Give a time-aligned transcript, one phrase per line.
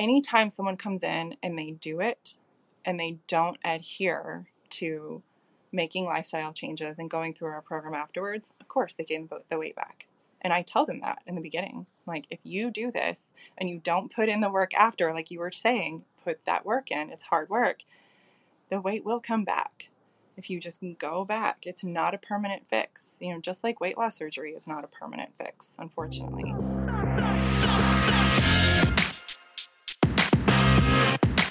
[0.00, 2.34] anytime someone comes in and they do it
[2.84, 5.22] and they don't adhere to
[5.72, 9.76] making lifestyle changes and going through our program afterwards, of course they gain the weight
[9.76, 10.06] back.
[10.40, 11.84] And I tell them that in the beginning.
[12.06, 13.20] Like, if you do this
[13.58, 16.90] and you don't put in the work after, like you were saying, put that work
[16.90, 17.82] in, it's hard work,
[18.70, 19.90] the weight will come back.
[20.38, 23.04] If you just go back, it's not a permanent fix.
[23.20, 26.54] You know, just like weight loss surgery is not a permanent fix, unfortunately.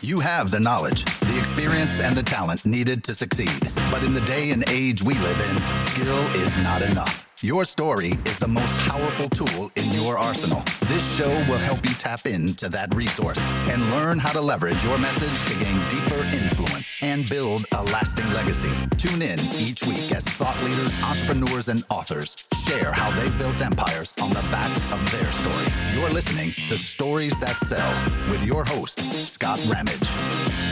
[0.02, 3.60] You have the knowledge, the experience, and the talent needed to succeed.
[3.92, 7.29] But in the day and age we live in, skill is not enough.
[7.42, 10.62] Your story is the most powerful tool in your arsenal.
[10.82, 13.40] This show will help you tap into that resource
[13.70, 18.30] and learn how to leverage your message to gain deeper influence and build a lasting
[18.32, 18.70] legacy.
[18.98, 22.36] Tune in each week as thought leaders, entrepreneurs, and authors
[22.68, 25.66] share how they built empires on the backs of their story.
[25.96, 27.90] You're listening to Stories That Sell
[28.30, 30.69] with your host, Scott Ramage.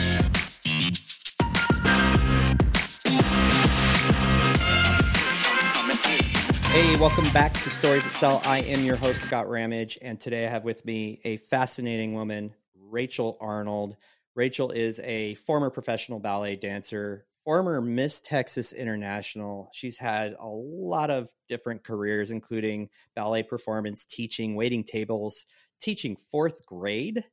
[6.77, 8.39] Hey, welcome back to Stories That Sell.
[8.45, 12.53] I am your host, Scott Ramage, and today I have with me a fascinating woman,
[12.75, 13.97] Rachael Arnold.
[14.35, 19.71] Rachael is a former professional ballet dancer, former Miss Texas International.
[19.73, 25.47] She's had a lot of different careers, including ballet performance, teaching, waiting tables,
[25.81, 27.23] teaching fourth grade,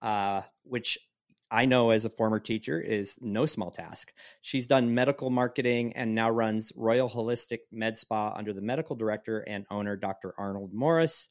[0.00, 0.96] uh, which
[1.50, 4.12] I know as a former teacher is no small task.
[4.40, 9.40] She's done medical marketing and now runs Royal Holistic Med Spa under the medical director
[9.46, 10.34] and owner, Dr.
[10.36, 11.28] Arnold Morris.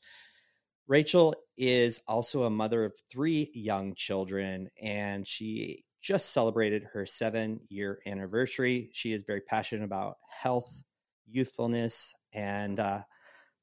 [0.87, 7.61] Rachael is also a mother of three young children, and she just celebrated her seven
[7.69, 8.91] year anniversary.
[8.93, 10.83] She is very passionate about health,
[11.27, 13.01] youthfulness, and uh,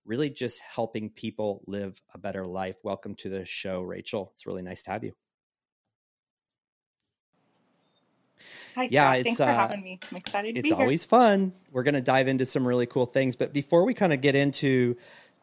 [0.04, 2.76] really just helping people live a better life.
[2.82, 4.30] Welcome to the show, Rachael.
[4.32, 5.12] It's really nice to have you.
[8.74, 9.98] Hi, yeah, Thanks for uh, having me.
[10.10, 11.52] I'm excited It's always fun.
[11.70, 13.36] We're going to dive into some really cool things.
[13.36, 14.96] But before we kind of get into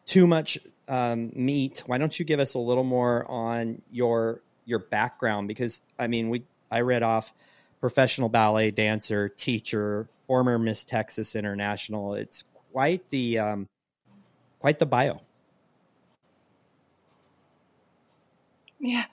[0.04, 4.80] too much um, meat, why don't you give us a little more on your your
[4.80, 5.48] background?
[5.48, 7.32] Because I mean, we I read off
[7.80, 12.14] professional ballet dancer, teacher, former Miss Texas International.
[12.14, 13.68] It's quite the um,
[14.60, 15.20] quite the bio.
[18.80, 19.04] Yeah.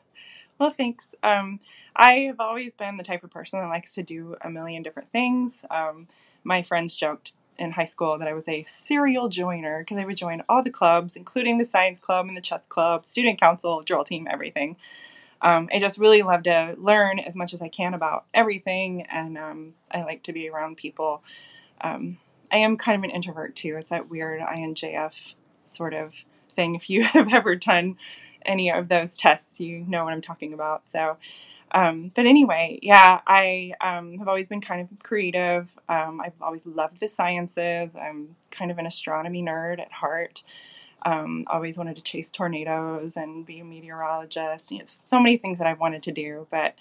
[0.59, 1.09] Well, thanks.
[1.21, 1.59] Um,
[1.97, 5.11] I have always been the type of person that likes to do a million different
[5.11, 5.63] things.
[5.71, 6.07] Um,
[6.43, 10.15] my friends joked in high school that I was a serial joiner because I would
[10.17, 14.03] join all the clubs, including the science club and the chess club, student council, drill
[14.03, 14.77] team, everything.
[15.41, 19.37] Um, I just really love to learn as much as I can about everything, and
[19.37, 21.23] um, I like to be around people.
[21.81, 22.17] Um,
[22.51, 23.75] I am kind of an introvert too.
[23.77, 25.35] It's that weird INFJ
[25.67, 26.13] sort of
[26.51, 26.75] thing.
[26.75, 27.97] If you have ever done
[28.45, 30.83] any of those tests, you know what I'm talking about.
[30.91, 31.17] So,
[31.71, 35.73] um, but anyway, yeah, I um, have always been kind of creative.
[35.89, 37.89] Um, I've always loved the sciences.
[37.95, 40.43] I'm kind of an astronomy nerd at heart.
[41.03, 44.71] Um, always wanted to chase tornadoes and be a meteorologist.
[44.71, 46.75] You know, so many things that I've wanted to do, but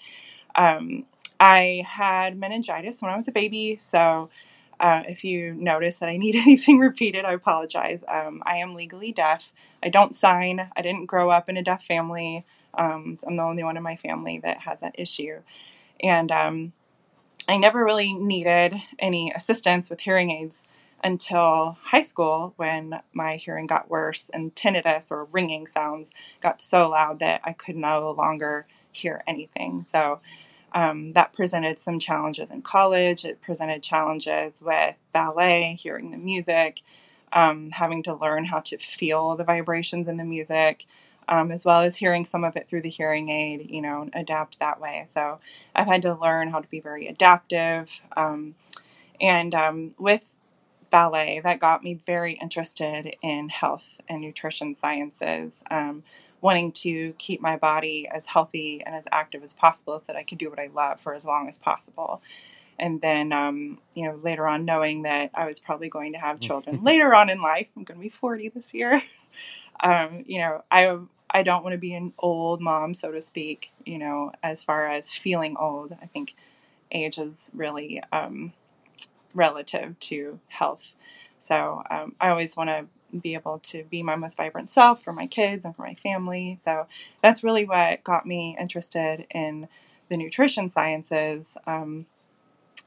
[0.55, 1.05] um,
[1.39, 4.29] I had meningitis when I was a baby, so
[4.79, 7.99] uh, if you notice that I need anything repeated, I apologize.
[8.07, 9.51] Um, I am legally deaf.
[9.83, 10.69] I don't sign.
[10.75, 12.45] I didn't grow up in a deaf family.
[12.73, 15.39] Um, I'm the only one in my family that has that issue.
[16.01, 16.73] And um,
[17.47, 20.63] I never really needed any assistance with hearing aids
[21.03, 26.09] until high school when my hearing got worse and tinnitus or ringing sounds
[26.41, 29.85] got so loud that I could no longer hear anything.
[29.91, 30.19] So
[30.73, 33.25] um, that presented some challenges in college.
[33.25, 36.81] It presented challenges with ballet, hearing the music,
[37.31, 40.85] um, having to learn how to feel the vibrations in the music,
[41.29, 44.59] um, as well as hearing some of it through the hearing aid, you know, adapt
[44.59, 45.07] that way.
[45.13, 45.39] So
[45.75, 47.91] I've had to learn how to be very adaptive.
[48.15, 48.55] Um,
[49.19, 50.33] and um, with
[50.89, 55.51] ballet, that got me very interested in health and nutrition sciences.
[55.69, 56.03] Um,
[56.41, 60.23] wanting to keep my body as healthy and as active as possible so that I
[60.23, 62.21] could do what I love for as long as possible.
[62.79, 66.39] And then, um, you know, later on, knowing that I was probably going to have
[66.39, 69.01] children later on in life, I'm going to be 40 this year.
[69.79, 70.97] um, you know, I
[71.29, 73.71] I don't want to be an old mom, so to speak.
[73.85, 76.35] You know, as far as feeling old, I think
[76.91, 78.53] age is really um,
[79.33, 80.93] relative to health.
[81.41, 82.85] So um, I always want to
[83.17, 86.59] be able to be my most vibrant self for my kids and for my family.
[86.65, 86.87] So
[87.21, 89.67] that's really what got me interested in
[90.09, 91.55] the nutrition sciences.
[91.65, 92.05] Um,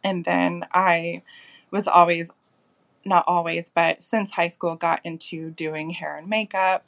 [0.05, 1.23] and then I
[1.71, 2.29] was always,
[3.05, 6.85] not always, but since high school, got into doing hair and makeup.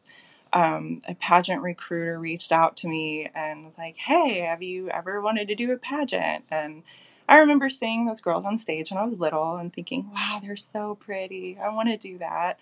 [0.53, 5.21] Um, a pageant recruiter reached out to me and was like, Hey, have you ever
[5.21, 6.45] wanted to do a pageant?
[6.51, 6.83] And
[7.29, 10.57] I remember seeing those girls on stage when I was little and thinking, wow, they're
[10.57, 11.59] so pretty.
[11.63, 12.59] I want to do that.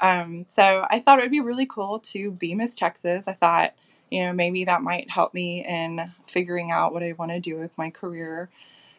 [0.00, 3.24] Um, so I thought it would be really cool to be Miss Texas.
[3.26, 3.74] I thought,
[4.10, 7.56] you know, maybe that might help me in figuring out what I want to do
[7.58, 8.50] with my career.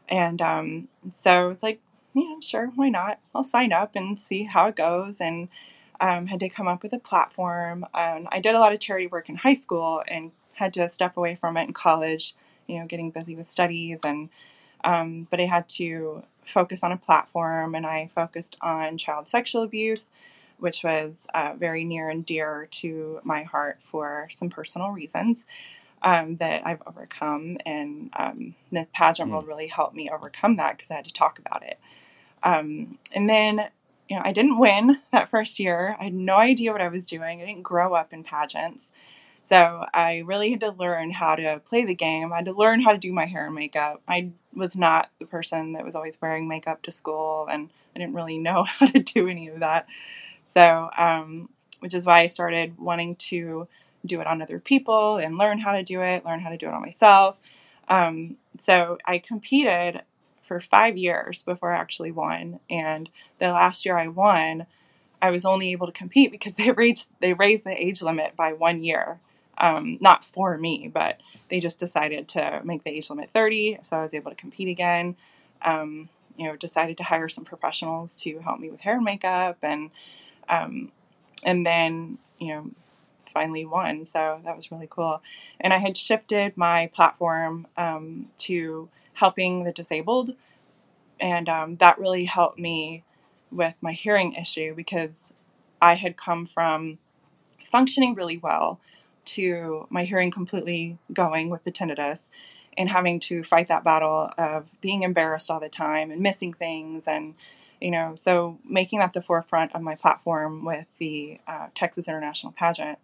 [0.10, 1.80] And um, so I was like,
[2.14, 3.20] yeah, sure, why not?
[3.36, 5.20] I'll sign up and see how it goes.
[5.22, 5.50] And
[6.00, 7.86] um, had to come up with a platform.
[7.94, 11.18] Um, I did a lot of charity work in high school and had to step
[11.18, 12.36] away from it in college,
[12.68, 14.00] you know, getting busy with studies.
[14.04, 14.30] And
[14.84, 19.64] um, but I had to focus on a platform, and I focused on child sexual
[19.64, 20.06] abuse,
[20.60, 25.38] which was uh, very near and dear to my heart for some personal reasons.
[26.06, 29.32] Um, that I've overcome, and um, the pageant mm.
[29.32, 31.80] world really helped me overcome that because I had to talk about it.
[32.44, 33.70] Um, and then
[34.10, 35.96] you know, I didn't win that first year.
[36.00, 37.42] I had no idea what I was doing.
[37.42, 38.88] I didn't grow up in pageants.
[39.46, 42.32] So I really had to learn how to play the game.
[42.32, 44.02] I had to learn how to do my hair and makeup.
[44.08, 48.16] I was not the person that was always wearing makeup to school, and I didn't
[48.16, 49.88] really know how to do any of that.
[50.54, 53.68] So, um, which is why I started wanting to
[54.06, 56.68] do it on other people and learn how to do it, learn how to do
[56.68, 57.40] it on myself.
[57.88, 60.02] Um, so I competed
[60.44, 62.60] for five years before I actually won.
[62.70, 63.10] And
[63.40, 64.66] the last year I won,
[65.22, 68.54] I was only able to compete because they raised they raised the age limit by
[68.54, 69.20] one year.
[69.56, 73.98] Um, not for me, but they just decided to make the age limit 30, so
[73.98, 75.16] I was able to compete again.
[75.62, 79.58] Um, you know, decided to hire some professionals to help me with hair and makeup,
[79.62, 79.92] and
[80.50, 80.92] um,
[81.46, 82.72] and then you know
[83.34, 84.06] finally won.
[84.06, 85.22] So that was really cool.
[85.60, 90.32] And I had shifted my platform um, to helping the disabled.
[91.20, 93.04] And um, that really helped me
[93.52, 95.32] with my hearing issue because
[95.82, 96.98] I had come from
[97.66, 98.80] functioning really well
[99.26, 102.22] to my hearing completely going with the tinnitus
[102.78, 107.04] and having to fight that battle of being embarrassed all the time and missing things
[107.08, 107.36] and
[107.80, 112.52] you know so making that the forefront of my platform with the uh, texas international
[112.54, 112.98] pageant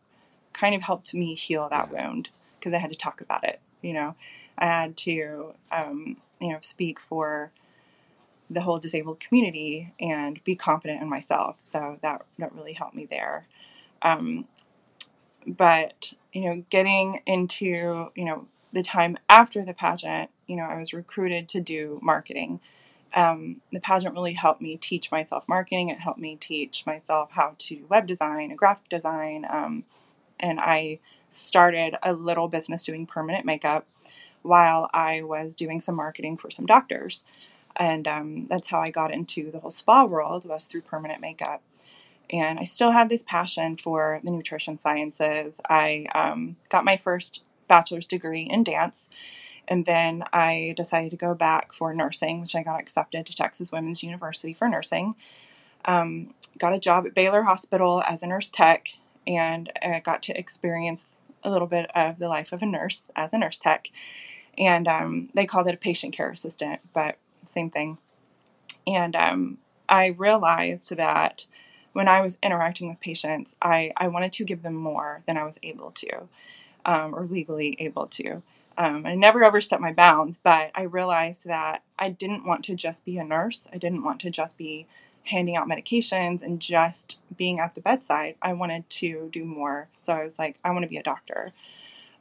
[0.54, 2.30] kind of helped me heal that wound
[2.60, 4.16] because i had to talk about it you know
[4.60, 7.52] Had to, um, you know, speak for
[8.50, 11.58] the whole disabled community and be confident in myself.
[11.64, 13.46] So that that really helped me there.
[14.02, 14.46] Um,
[15.46, 20.78] but you know, getting into you know the time after the pageant, you know, I
[20.78, 22.60] was recruited to do marketing.
[23.14, 25.90] Um, the pageant really helped me teach myself marketing.
[25.90, 29.46] It helped me teach myself how to web design and graphic design.
[29.50, 29.84] Um,
[30.40, 33.88] and I started a little business doing permanent makeup
[34.50, 37.24] while I was doing some marketing for some doctors.
[37.76, 41.62] And um, that's how I got into the whole spa world was through permanent makeup.
[42.30, 45.60] And I still had this passion for the nutrition sciences.
[45.68, 49.08] I um, got my first bachelor's degree in dance.
[49.68, 53.72] And then I decided to go back for nursing, which I got accepted to Texas
[53.72, 55.16] Woman's University for nursing.
[55.86, 58.90] Um, got a job at Baylor Hospital as a nurse tech,
[59.26, 61.06] and I got to experience
[61.44, 63.88] a little bit of the life of a nurse as a nurse tech
[64.60, 67.98] and um, they called it a patient care assistant, but same thing.
[68.86, 69.58] And um,
[69.88, 71.46] I realized that
[71.94, 75.46] when I was interacting with patients, I, I wanted to give them more than I
[75.46, 76.28] was able to,
[76.86, 78.42] um, or legally able to.
[78.78, 83.04] Um, I never overstepped my bounds, but I realized that I didn't want to just
[83.04, 83.68] be a nurse.
[83.74, 84.86] I didn't want to just be
[85.24, 88.36] handing out medications and just being at the bedside.
[88.42, 89.88] I wanted to do more.
[90.02, 91.52] So I was like, I want to be a doctor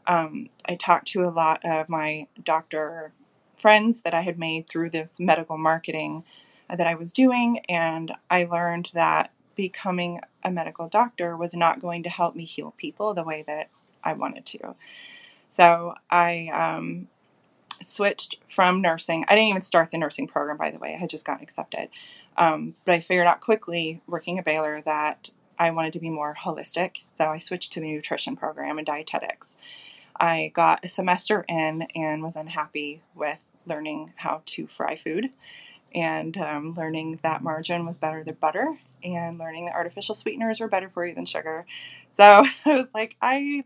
[0.08, 3.12] um, I talked to a lot of my doctor
[3.60, 6.24] friends that I had made through this medical marketing
[6.68, 12.04] that I was doing, and I learned that becoming a medical doctor was not going
[12.04, 13.68] to help me heal people the way that
[14.02, 14.74] I wanted to.
[15.50, 17.08] So I um,
[17.82, 19.24] switched from nursing.
[19.28, 21.88] I didn't even start the nursing program, by the way, I had just gotten accepted.
[22.36, 26.34] Um, but I figured out quickly, working at Baylor, that I wanted to be more
[26.34, 27.02] holistic.
[27.16, 29.48] So I switched to the nutrition program and dietetics.
[30.20, 35.30] I got a semester in and was unhappy with learning how to fry food
[35.94, 40.68] and um, learning that margarine was better than butter and learning that artificial sweeteners were
[40.68, 41.66] better for you than sugar.
[42.16, 43.64] So I was like, I,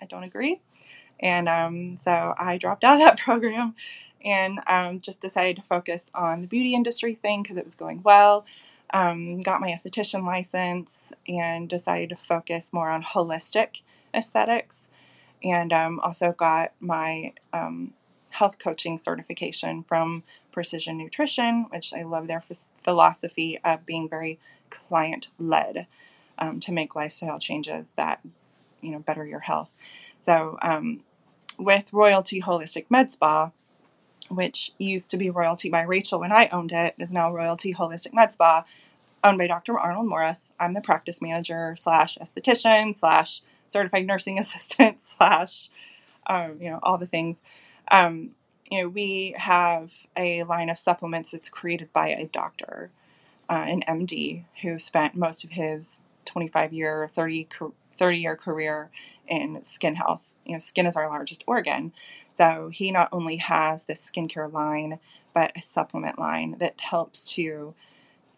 [0.00, 0.60] I don't agree.
[1.20, 3.74] And um, so I dropped out of that program
[4.24, 8.02] and um, just decided to focus on the beauty industry thing because it was going
[8.02, 8.44] well.
[8.94, 13.80] Um, got my esthetician license and decided to focus more on holistic
[14.14, 14.76] aesthetics
[15.42, 17.92] and um, also got my um,
[18.30, 20.22] health coaching certification from
[20.52, 22.42] Precision Nutrition, which I love their
[22.82, 24.38] philosophy of being very
[24.70, 25.86] client led
[26.38, 28.20] um, to make lifestyle changes that
[28.80, 29.70] you know better your health.
[30.24, 31.00] So um,
[31.58, 33.50] with Royalty Holistic Med Spa,
[34.28, 38.14] which used to be Royalty by Rachael when I owned it, is now Royalty Holistic
[38.14, 38.64] Med Spa,
[39.22, 39.78] owned by Dr.
[39.78, 40.40] Arnold Morris.
[40.58, 45.70] I'm the practice manager slash esthetician slash certified nursing assistant slash
[46.26, 47.38] um, you know all the things.
[47.90, 48.30] Um,
[48.70, 52.90] you know we have a line of supplements that's created by a doctor,
[53.50, 57.48] uh, an MD, who spent most of his 25 year, 30
[57.98, 58.90] 30 year career
[59.28, 60.22] in skin health.
[60.46, 61.92] You know, skin is our largest organ.
[62.38, 64.98] So he not only has this skincare line,
[65.34, 67.74] but a supplement line that helps to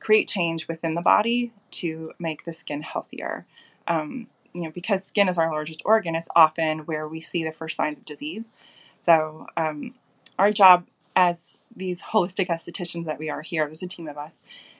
[0.00, 3.46] create change within the body to make the skin healthier.
[3.88, 7.52] Um, you know, because skin is our largest organ, it's often where we see the
[7.52, 8.48] first signs of disease.
[9.04, 9.94] So um,
[10.38, 14.32] our job as these holistic estheticians that we are here, there's a team of us,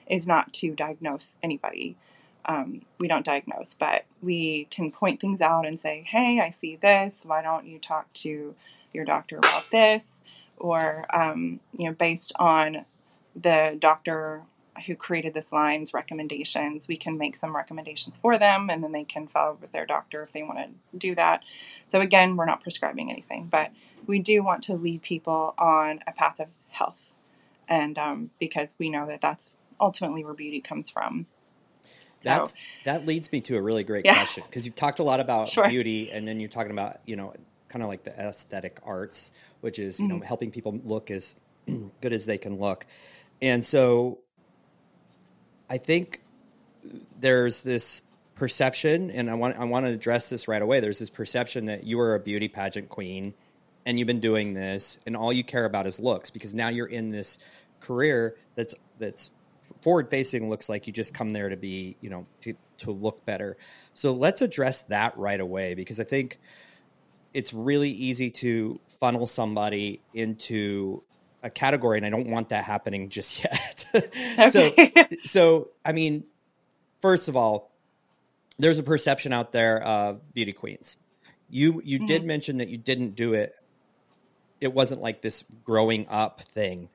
[0.07, 1.97] is not to diagnose anybody.
[2.45, 6.77] Um, we don't diagnose, but we can point things out and say, hey, I see
[6.77, 7.23] this.
[7.25, 8.55] Why don't you talk to
[8.93, 10.19] your doctor about this?
[10.57, 12.85] Or, um, you know, based on
[13.35, 14.43] the doctor
[14.85, 19.03] who created this line's recommendations, we can make some recommendations for them and then they
[19.03, 21.43] can follow with their doctor if they want to do that.
[21.91, 23.71] So, again, we're not prescribing anything, but
[24.05, 27.01] we do want to lead people on a path of health.
[27.67, 31.25] And um, because we know that that's ultimately where beauty comes from.
[32.23, 34.15] That's so, that leads me to a really great yeah.
[34.15, 35.69] question because you've talked a lot about sure.
[35.69, 37.33] beauty, and then you're talking about you know
[37.69, 40.17] kind of like the aesthetic arts, which is you mm-hmm.
[40.17, 41.35] know helping people look as
[42.01, 42.87] good as they can look,
[43.41, 44.19] and so
[45.69, 46.21] I think
[47.19, 48.01] there's this
[48.35, 50.79] perception, and I want I want to address this right away.
[50.79, 53.33] There's this perception that you are a beauty pageant queen,
[53.85, 56.85] and you've been doing this, and all you care about is looks because now you're
[56.85, 57.37] in this
[57.79, 59.31] career that's that's
[59.81, 63.25] forward facing looks like you just come there to be, you know, to, to look
[63.25, 63.57] better.
[63.93, 66.39] So let's address that right away because I think
[67.33, 71.03] it's really easy to funnel somebody into
[71.45, 73.85] a category and I don't want that happening just yet.
[74.51, 74.73] so
[75.23, 76.25] so I mean
[77.01, 77.71] first of all
[78.57, 80.97] there's a perception out there of beauty queens.
[81.49, 82.07] You you mm-hmm.
[82.07, 83.53] did mention that you didn't do it
[84.59, 86.89] it wasn't like this growing up thing.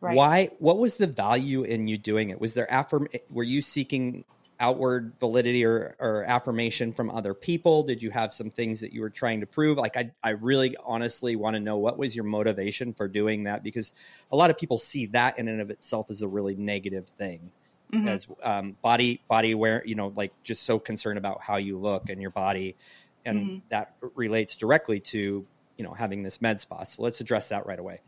[0.00, 0.16] Right.
[0.16, 0.48] Why?
[0.58, 2.40] What was the value in you doing it?
[2.40, 3.08] Was there affirm?
[3.30, 4.24] Were you seeking
[4.60, 7.82] outward validity or, or affirmation from other people?
[7.82, 9.78] Did you have some things that you were trying to prove?
[9.78, 13.62] Like, I, I really honestly want to know what was your motivation for doing that
[13.62, 13.92] because
[14.30, 17.50] a lot of people see that in and of itself as a really negative thing.
[17.92, 18.08] Mm-hmm.
[18.08, 22.08] As um, body body aware, you know, like just so concerned about how you look
[22.08, 22.76] and your body,
[23.24, 23.58] and mm-hmm.
[23.68, 25.46] that relates directly to
[25.76, 26.82] you know having this med spa.
[26.84, 28.00] So let's address that right away.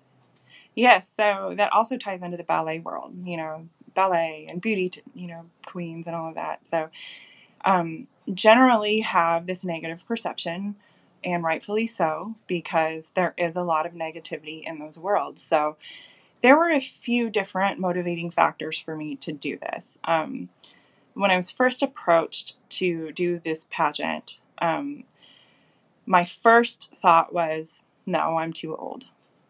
[0.76, 5.26] Yes, so that also ties into the ballet world, you know, ballet and beauty, you
[5.26, 6.60] know, queens and all of that.
[6.70, 6.88] So,
[7.64, 10.76] um, generally have this negative perception,
[11.24, 15.42] and rightfully so, because there is a lot of negativity in those worlds.
[15.42, 15.76] So,
[16.42, 19.98] there were a few different motivating factors for me to do this.
[20.04, 20.48] Um,
[21.14, 25.04] when I was first approached to do this pageant, um,
[26.04, 29.06] my first thought was, no, I'm too old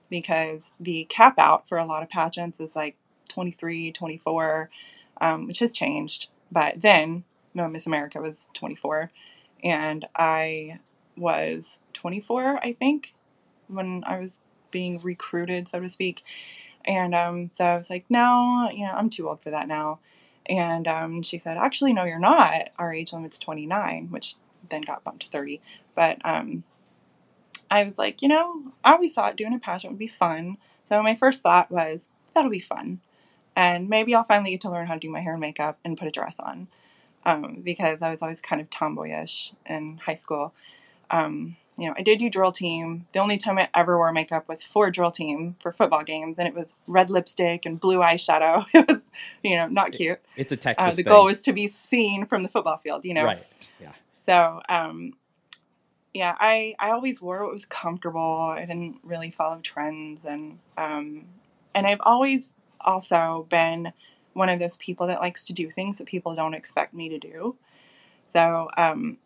[0.09, 2.97] because the cap out for a lot of pageants is like
[3.29, 4.71] 23, 24,
[5.21, 6.29] um, which has changed.
[6.51, 9.11] But then, no, Miss America was 24,
[9.65, 10.79] and I
[11.17, 13.15] was 24, I think,
[13.69, 14.39] when I was
[14.71, 16.23] being recruited, so to speak.
[16.85, 19.99] And um, so I was like, no, you know, I'm too old for that now.
[20.49, 22.69] And um, she said, actually, no, you're not.
[22.79, 24.35] Our age limit's 29, which
[24.69, 25.61] then got bumped to 30.
[25.95, 26.63] But um,
[27.71, 30.57] I was like, you know, I always thought doing a pageant would be fun.
[30.89, 33.01] So my first thought was, that'll be fun.
[33.57, 35.97] And maybe I'll finally get to learn how to do my hair and makeup and
[35.97, 36.69] put a dress on.
[37.25, 40.55] Um, because I was always kind of tomboyish in high school.
[41.11, 43.07] Um, you know, I did do drill team.
[43.13, 46.47] The only time I ever wore makeup was for drill team for football games, and
[46.47, 48.65] it was red lipstick and blue eyeshadow.
[48.75, 49.03] It was,
[49.43, 50.21] you know, not cute.
[50.37, 50.87] It's a Texas.
[50.87, 51.05] Uh, the thing.
[51.05, 53.05] goal was to be seen from the football field.
[53.05, 53.45] You know, right?
[53.81, 53.93] Yeah.
[54.27, 55.15] So, um,
[56.15, 58.55] yeah, I, I always wore what was comfortable.
[58.57, 61.27] I didn't really follow trends, and um,
[61.75, 62.55] and I've always
[62.87, 63.93] also been
[64.33, 67.19] one of those people that likes to do things that people don't expect me to
[67.19, 67.57] do.
[68.33, 69.19] So um,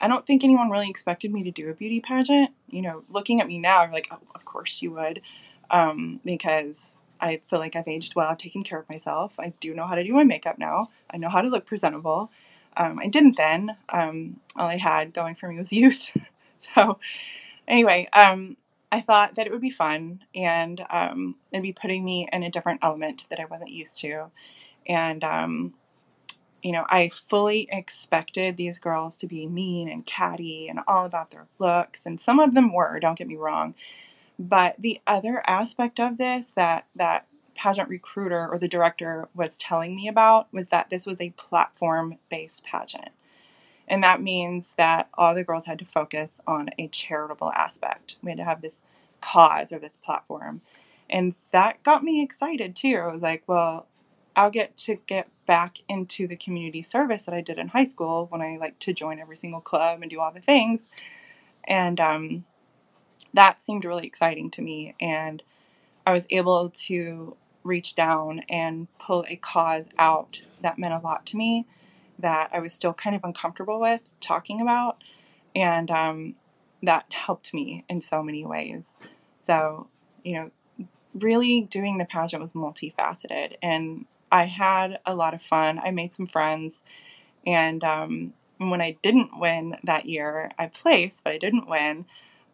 [0.00, 2.50] I don't think anyone really expected me to do a beauty pageant.
[2.70, 5.22] You know, looking at me now, you're like, oh, of course you would,
[5.70, 8.28] um, because I feel like I've aged well.
[8.28, 9.38] I've taken care of myself.
[9.38, 10.88] I do know how to do my makeup now.
[11.10, 12.30] I know how to look presentable.
[12.76, 13.76] Um, I didn't then.
[13.88, 16.32] Um, all I had going for me was youth.
[16.74, 16.98] so,
[17.66, 18.56] anyway, um,
[18.92, 22.50] I thought that it would be fun and um, it'd be putting me in a
[22.50, 24.30] different element that I wasn't used to.
[24.86, 25.74] And um,
[26.62, 31.30] you know, I fully expected these girls to be mean and catty and all about
[31.30, 33.74] their looks, and some of them were, don't get me wrong.
[34.38, 39.94] But the other aspect of this that that pageant recruiter or the director was telling
[39.94, 43.10] me about was that this was a platform based pageant.
[43.90, 48.18] And that means that all the girls had to focus on a charitable aspect.
[48.22, 48.80] We had to have this
[49.20, 50.62] cause or this platform.
[51.10, 52.96] And that got me excited too.
[52.96, 53.88] I was like, well,
[54.36, 58.26] I'll get to get back into the community service that I did in high school
[58.30, 60.80] when I like to join every single club and do all the things.
[61.64, 62.44] And um,
[63.34, 64.94] that seemed really exciting to me.
[65.00, 65.42] And
[66.06, 71.26] I was able to reach down and pull a cause out that meant a lot
[71.26, 71.66] to me
[72.20, 75.02] that I was still kind of uncomfortable with talking about.
[75.54, 76.34] And um,
[76.82, 78.88] that helped me in so many ways.
[79.42, 79.88] So,
[80.22, 80.50] you know,
[81.14, 83.56] really doing the pageant was multifaceted.
[83.62, 85.78] And I had a lot of fun.
[85.78, 86.80] I made some friends.
[87.46, 92.06] And um, when I didn't win that year, I placed, but I didn't win.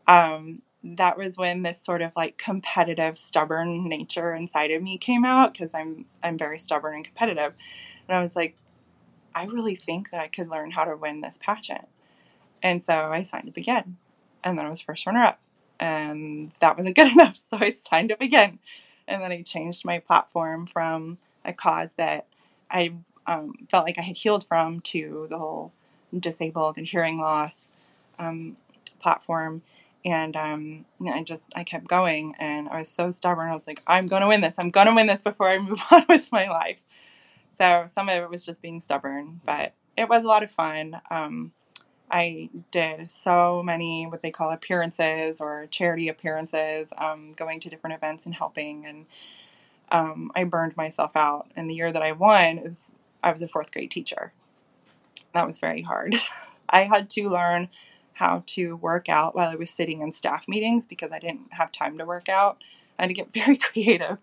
[0.07, 0.63] Um,
[0.95, 5.53] that was when this sort of like competitive, stubborn nature inside of me came out
[5.53, 7.55] because I'm I'm very stubborn and competitive.
[8.09, 8.57] And I was like,
[9.37, 11.87] I really think that I could learn how to win this pageant.
[12.63, 13.99] And so I signed up again.
[14.43, 15.39] And then I was first runner up.
[15.79, 17.37] And that wasn't good enough.
[17.37, 18.59] So I signed up again.
[19.07, 22.27] And then I changed my platform from a cause that
[22.71, 22.95] I
[23.27, 25.71] um, felt like I had healed from to the whole
[26.19, 27.61] disabled and hearing loss
[28.19, 28.57] um,
[29.01, 29.61] platform.
[30.03, 33.51] And um, I just I kept going, and I was so stubborn.
[33.51, 34.55] I was like, I'm going to win this.
[34.57, 36.83] I'm going to win this before I move on with my life.
[37.59, 41.01] So some of it was just being stubborn, but it was a lot of fun.
[41.11, 41.53] Um,
[42.11, 47.97] I did so many what they call appearances or charity appearances, um, going to different
[47.97, 49.07] events and helping, and
[49.91, 51.51] um, I burned myself out.
[51.57, 52.91] And the year that I won, was,
[53.23, 54.33] I was a fourth grade teacher.
[55.35, 56.17] That was very hard.
[56.69, 57.69] I had to learn
[58.13, 61.71] how to work out while I was sitting in staff meetings because I didn't have
[61.71, 62.63] time to work out.
[62.99, 64.21] I had to get very creative.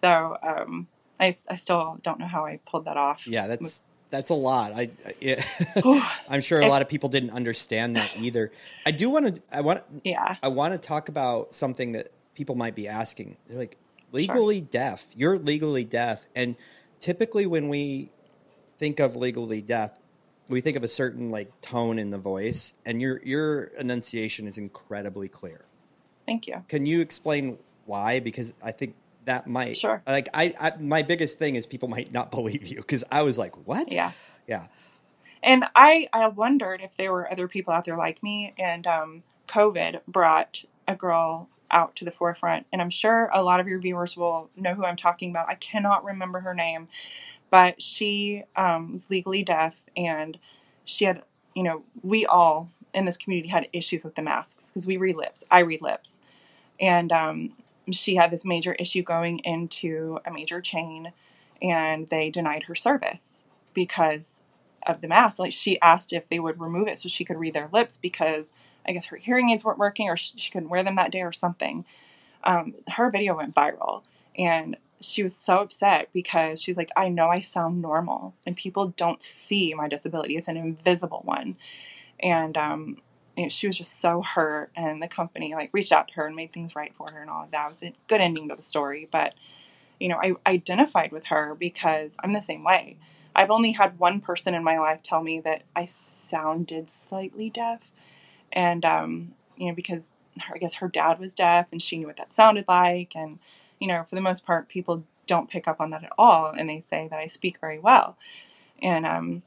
[0.00, 0.86] So um,
[1.18, 3.26] I, I still don't know how I pulled that off.
[3.26, 4.72] Yeah, that's that's a lot.
[4.72, 5.44] I, it,
[6.28, 8.52] I'm sure a lot of people didn't understand that either.
[8.84, 9.42] I do want to.
[9.50, 9.82] I want.
[10.04, 10.36] Yeah.
[10.42, 13.36] I want to talk about something that people might be asking.
[13.48, 13.76] They're like,
[14.12, 14.68] legally sure.
[14.70, 15.06] deaf.
[15.16, 16.56] You're legally deaf, and
[17.00, 18.10] typically when we
[18.78, 19.98] think of legally deaf,
[20.48, 24.58] we think of a certain like tone in the voice, and your your enunciation is
[24.58, 25.64] incredibly clear.
[26.26, 26.64] Thank you.
[26.68, 28.20] Can you explain why?
[28.20, 28.94] Because I think
[29.26, 30.02] that might sure.
[30.06, 33.38] like I, I my biggest thing is people might not believe you because I was
[33.38, 33.92] like what?
[33.92, 34.12] Yeah.
[34.46, 34.66] Yeah.
[35.42, 39.22] And I I wondered if there were other people out there like me and um,
[39.48, 43.80] COVID brought a girl out to the forefront and I'm sure a lot of your
[43.80, 45.48] viewers will know who I'm talking about.
[45.48, 46.88] I cannot remember her name
[47.50, 50.38] but she um, was legally deaf and
[50.84, 51.22] she had
[51.54, 55.16] you know we all in this community had issues with the masks because we read
[55.16, 55.44] lips.
[55.50, 56.14] I read lips.
[56.80, 57.52] And um,
[57.94, 61.12] she had this major issue going into a major chain
[61.62, 63.42] and they denied her service
[63.74, 64.40] because
[64.86, 65.38] of the mask.
[65.38, 68.44] Like she asked if they would remove it so she could read their lips because
[68.86, 71.32] I guess her hearing aids weren't working or she couldn't wear them that day or
[71.32, 71.84] something.
[72.44, 74.04] Um, her video went viral
[74.38, 78.88] and she was so upset because she's like, I know I sound normal and people
[78.88, 80.36] don't see my disability.
[80.36, 81.56] It's an invisible one.
[82.20, 82.98] And um,
[83.48, 86.52] she was just so hurt and the company like reached out to her and made
[86.52, 87.68] things right for her and all of that.
[87.68, 89.08] It was a good ending to the story.
[89.10, 89.34] But,
[90.00, 92.96] you know, I identified with her because I'm the same way.
[93.34, 97.80] I've only had one person in my life tell me that I sounded slightly deaf.
[98.52, 100.10] And, um, you know, because
[100.52, 103.14] I guess her dad was deaf and she knew what that sounded like.
[103.14, 103.38] And,
[103.78, 106.46] you know, for the most part, people don't pick up on that at all.
[106.48, 108.16] And they say that I speak very well.
[108.80, 109.42] And, um,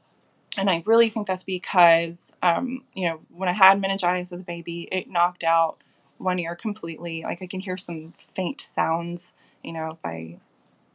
[0.58, 4.44] and I really think that's because, um, you know, when I had meningitis as a
[4.44, 5.78] baby, it knocked out
[6.18, 7.22] one ear completely.
[7.22, 9.32] Like I can hear some faint sounds,
[9.62, 10.38] you know, if I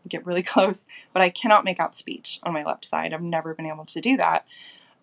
[0.08, 3.14] get really close, but I cannot make out speech on my left side.
[3.14, 4.46] I've never been able to do that.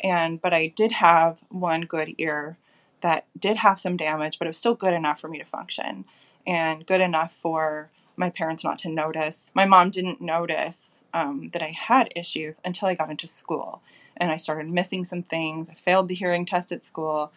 [0.01, 2.57] And, but I did have one good ear
[3.01, 6.05] that did have some damage, but it was still good enough for me to function
[6.47, 9.51] and good enough for my parents not to notice.
[9.55, 13.81] My mom didn't notice um, that I had issues until I got into school
[14.17, 15.69] and I started missing some things.
[15.71, 17.33] I failed the hearing test at school.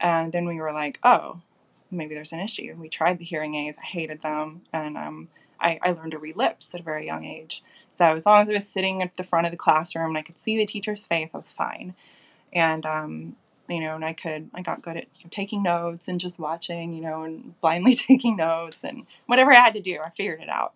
[0.00, 1.40] And then we were like, oh,
[1.90, 2.74] maybe there's an issue.
[2.78, 3.78] We tried the hearing aids.
[3.78, 4.62] I hated them.
[4.72, 5.28] And um,
[5.60, 7.62] I, I learned to read lips at a very young age.
[7.96, 10.22] So as long as I was sitting at the front of the classroom and I
[10.22, 11.94] could see the teacher's face, I was fine.
[12.52, 13.36] And, um,
[13.68, 16.38] you know, and I could, I got good at you know, taking notes and just
[16.38, 20.40] watching, you know, and blindly taking notes and whatever I had to do, I figured
[20.40, 20.74] it out.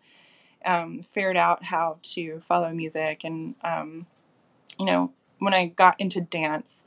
[0.64, 4.07] Um, figured out how to follow music and um,
[4.78, 6.83] you know, when I got into dance,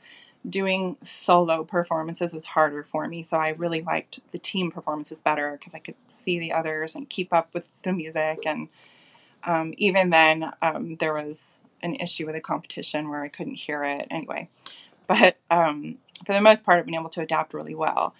[0.48, 3.22] doing solo performances was harder for me.
[3.22, 7.08] So I really liked the team performances better because I could see the others and
[7.08, 8.46] keep up with the music.
[8.46, 8.68] And
[9.44, 11.42] um, even then, um, there was
[11.82, 14.48] an issue with a competition where I couldn't hear it anyway.
[15.06, 18.14] But um, for the most part, I've been able to adapt really well.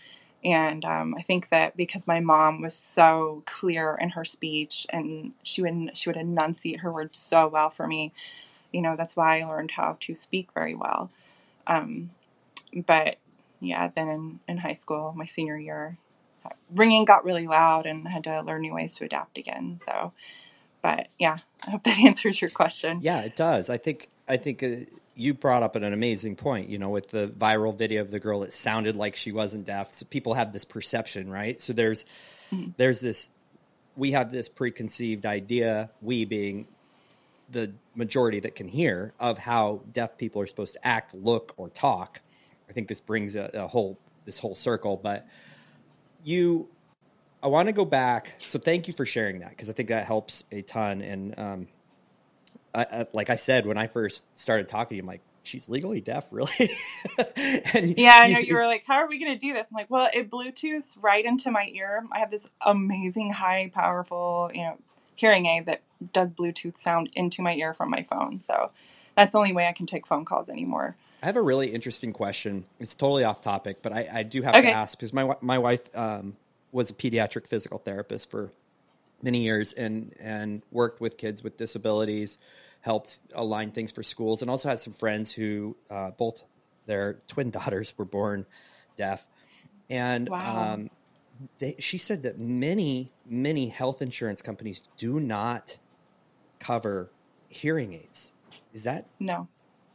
[0.45, 5.33] And um, I think that because my mom was so clear in her speech and
[5.43, 8.13] she would she would enunciate her words so well for me,
[8.73, 11.11] you know, that's why I learned how to speak very well.
[11.67, 12.11] Um,
[12.87, 13.17] but
[13.61, 15.97] yeah, then in, in high school, my senior year,
[16.75, 19.81] ringing got really loud and I had to learn new ways to adapt again.
[19.87, 20.13] So,
[20.83, 23.01] but yeah, I hope that answers your question.
[23.03, 23.71] Yeah, it does.
[23.71, 24.69] I think I think uh,
[25.15, 26.69] you brought up an amazing point.
[26.69, 29.95] You know, with the viral video of the girl, it sounded like she wasn't deaf.
[29.95, 31.59] So people have this perception, right?
[31.61, 32.07] So there's
[32.53, 32.71] mm-hmm.
[32.77, 33.31] there's this
[33.97, 36.69] we have this preconceived idea, we being
[37.51, 41.69] the majority that can hear, of how deaf people are supposed to act, look, or
[41.69, 42.21] talk.
[42.69, 45.27] I think this brings a, a whole this whole circle, but
[46.23, 46.69] you
[47.43, 48.35] I want to go back.
[48.41, 51.03] So thank you for sharing that because I think that helps a ton.
[51.03, 51.69] And um,
[52.75, 55.69] I, I, like I said, when I first started talking to you, I'm like, she's
[55.69, 56.51] legally deaf, really?
[57.75, 59.69] and yeah, I know you, you were like, how are we going to do this?
[59.71, 62.05] I'm like, well, it Bluetooth right into my ear.
[62.13, 64.79] I have this amazing, high, powerful, you know,
[65.19, 68.39] hearing aid that does Bluetooth sound into my ear from my phone.
[68.39, 68.71] So
[69.17, 70.97] that's the only way I can take phone calls anymore.
[71.23, 72.65] I have a really interesting question.
[72.79, 74.71] It's totally off topic, but I, I do have okay.
[74.71, 76.37] to ask because my my wife um,
[76.71, 78.53] was a pediatric physical therapist for
[79.21, 82.39] many years and and worked with kids with disabilities,
[82.83, 86.47] helped align things for schools, and also had some friends who uh, both
[86.87, 88.47] their twin daughters were born
[88.97, 89.27] deaf,
[89.91, 90.75] and wow.
[90.75, 90.91] um,
[91.59, 95.79] they, she said that many many health insurance companies do not
[96.59, 97.11] cover
[97.49, 98.33] hearing aids.
[98.73, 99.49] Is that no?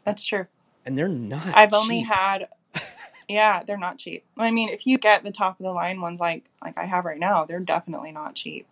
[0.06, 0.48] That's true.
[0.86, 1.56] And they're not.
[1.56, 1.80] I've cheap.
[1.80, 2.48] only had
[3.30, 4.26] yeah, they're not cheap.
[4.38, 7.06] I mean, if you get the top of the line ones like like I have
[7.06, 8.68] right now, they're definitely not cheap.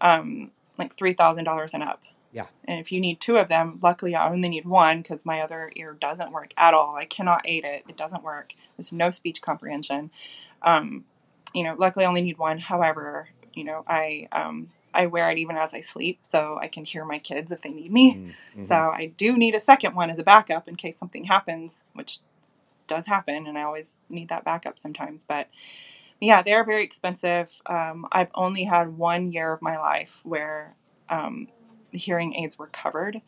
[0.00, 2.02] Um, like three thousand dollars and up.
[2.32, 2.46] Yeah.
[2.64, 5.72] And if you need two of them, luckily I only need one because my other
[5.74, 6.94] ear doesn't work at all.
[6.94, 7.84] I cannot aid it.
[7.88, 8.52] It doesn't work.
[8.76, 10.10] There's no speech comprehension.
[10.62, 11.04] Um,
[11.54, 12.58] you know, luckily I only need one.
[12.58, 16.84] However, you know, I um, I wear it even as I sleep so I can
[16.84, 18.14] hear my kids if they need me.
[18.14, 18.66] Mm-hmm.
[18.66, 22.18] So I do need a second one as a backup in case something happens, which
[22.86, 25.24] does happen, and I always need that backup sometimes.
[25.24, 25.48] But
[26.20, 27.54] yeah, they're very expensive.
[27.66, 30.74] Um, I've only had one year of my life where
[31.08, 31.48] um,
[31.92, 33.20] hearing aids were covered.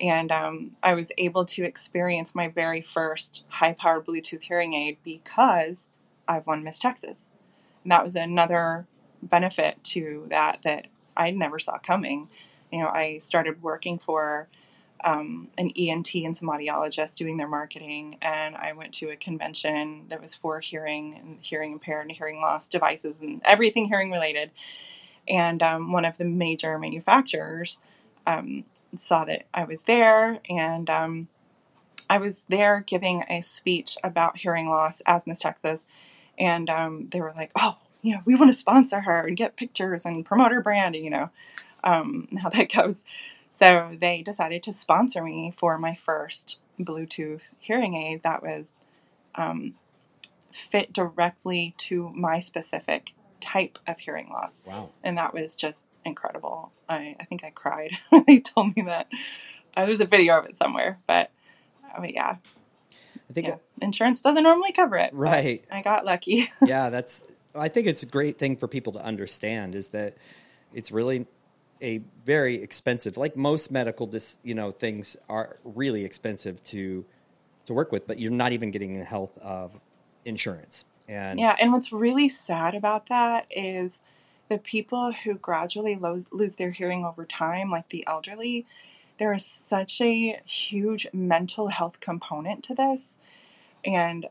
[0.00, 4.98] And um, I was able to experience my very first high powered Bluetooth hearing aid
[5.02, 5.82] because
[6.28, 7.16] I've won Miss Texas.
[7.88, 8.86] That was another
[9.22, 12.28] benefit to that that I never saw coming.
[12.72, 14.48] You know, I started working for
[15.02, 20.04] um, an ENT and some audiologists doing their marketing, and I went to a convention
[20.08, 24.50] that was for hearing and hearing impaired and hearing loss devices and everything hearing related.
[25.28, 27.78] And um, one of the major manufacturers
[28.26, 28.64] um,
[28.96, 31.28] saw that I was there, and um,
[32.10, 35.84] I was there giving a speech about hearing loss as Miss Texas,
[36.38, 39.56] and um, they were like, "Oh, you know, we want to sponsor her and get
[39.56, 41.30] pictures and promote her brand," you know,
[41.84, 42.96] um, how that goes.
[43.58, 48.66] So they decided to sponsor me for my first Bluetooth hearing aid that was
[49.34, 49.74] um,
[50.52, 54.52] fit directly to my specific type of hearing loss.
[54.64, 54.90] Wow.
[55.02, 56.72] And that was just incredible.
[56.88, 59.08] I, I think I cried when they told me that.
[59.76, 61.30] Uh, there's a video of it somewhere, but,
[61.84, 62.36] uh, but yeah.
[63.30, 63.56] I think yeah.
[63.82, 65.12] insurance doesn't normally cover it.
[65.12, 65.64] Right.
[65.70, 66.48] I got lucky.
[66.64, 67.22] yeah, that's.
[67.54, 70.16] I think it's a great thing for people to understand is that
[70.72, 71.26] it's really
[71.82, 77.04] a very expensive, like most medical, dis, you know, things are really expensive to
[77.66, 79.78] to work with, but you're not even getting the health of
[80.24, 80.84] insurance.
[81.06, 83.98] And yeah, and what's really sad about that is
[84.48, 88.66] the people who gradually lose, lose their hearing over time, like the elderly.
[89.18, 93.12] There is such a huge mental health component to this,
[93.84, 94.26] and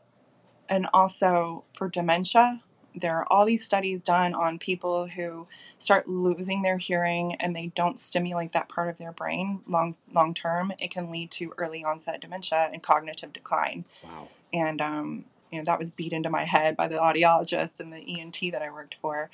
[0.68, 2.60] and also for dementia,
[2.94, 5.46] there are all these studies done on people who
[5.78, 10.34] start losing their hearing and they don't stimulate that part of their brain long long
[10.34, 10.72] term.
[10.78, 13.84] It can lead to early onset dementia and cognitive decline.
[14.04, 14.28] Wow.
[14.52, 18.20] And um, you know that was beat into my head by the audiologist and the
[18.20, 19.30] ENT that I worked for.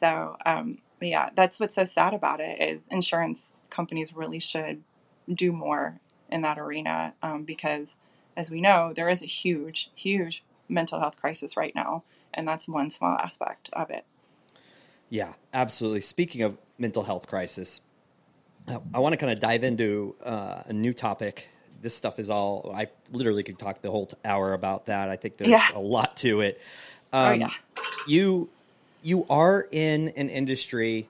[0.00, 4.82] So um, yeah, that's what's so sad about it is insurance companies really should
[5.32, 5.98] do more
[6.30, 7.96] in that arena um, because,
[8.36, 12.02] as we know, there is a huge, huge mental health crisis right now
[12.34, 14.04] and that's one small aspect of it.
[15.08, 16.00] Yeah, absolutely.
[16.00, 17.80] Speaking of mental health crisis,
[18.92, 21.48] I want to kind of dive into uh, a new topic
[21.82, 22.72] this stuff is all.
[22.74, 25.08] I literally could talk the whole hour about that.
[25.08, 25.68] I think there's Yeah.
[25.74, 26.60] a lot to it.
[27.12, 27.50] Oh, Um, yeah.
[28.08, 28.48] you
[29.02, 31.08] you are in an industry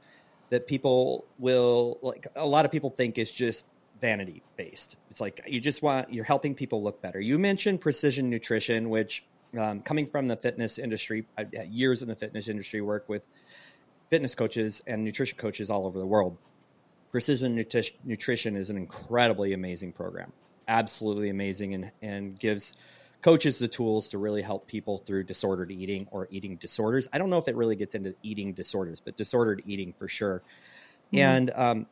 [0.50, 3.64] that people will like a lot of people think is just
[4.00, 8.28] vanity based it's like you just want you're helping people look better you mentioned precision
[8.28, 9.24] nutrition which
[9.58, 13.22] um, coming from the fitness industry I've years in the fitness industry work with
[14.10, 16.36] fitness coaches and nutrition coaches all over the world
[17.10, 20.32] precision Nutri- nutrition is an incredibly amazing program
[20.68, 22.74] absolutely amazing and and gives
[23.22, 27.08] coaches the tools to really help people through disordered eating or eating disorders.
[27.12, 30.42] I don't know if it really gets into eating disorders, but disordered eating for sure.
[31.12, 31.18] Mhm.
[31.18, 31.86] And um,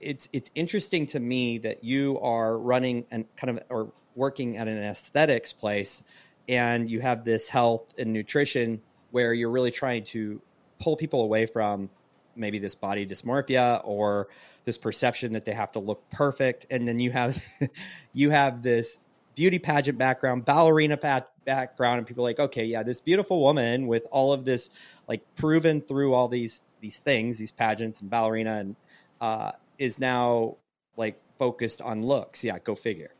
[0.00, 4.68] it's it's interesting to me that you are running and kind of or working at
[4.68, 6.02] an aesthetics place,
[6.48, 8.80] and you have this health and nutrition
[9.10, 10.40] where you're really trying to
[10.80, 11.90] pull people away from
[12.36, 14.28] maybe this body dysmorphia or
[14.64, 16.66] this perception that they have to look perfect.
[16.70, 17.42] And then you have
[18.12, 19.00] you have this
[19.34, 23.86] beauty pageant background ballerina pat- background and people are like okay yeah this beautiful woman
[23.86, 24.68] with all of this
[25.06, 28.74] like proven through all these these things these pageants and ballerina and
[29.20, 30.56] uh is now
[30.96, 33.10] like focused on looks yeah go figure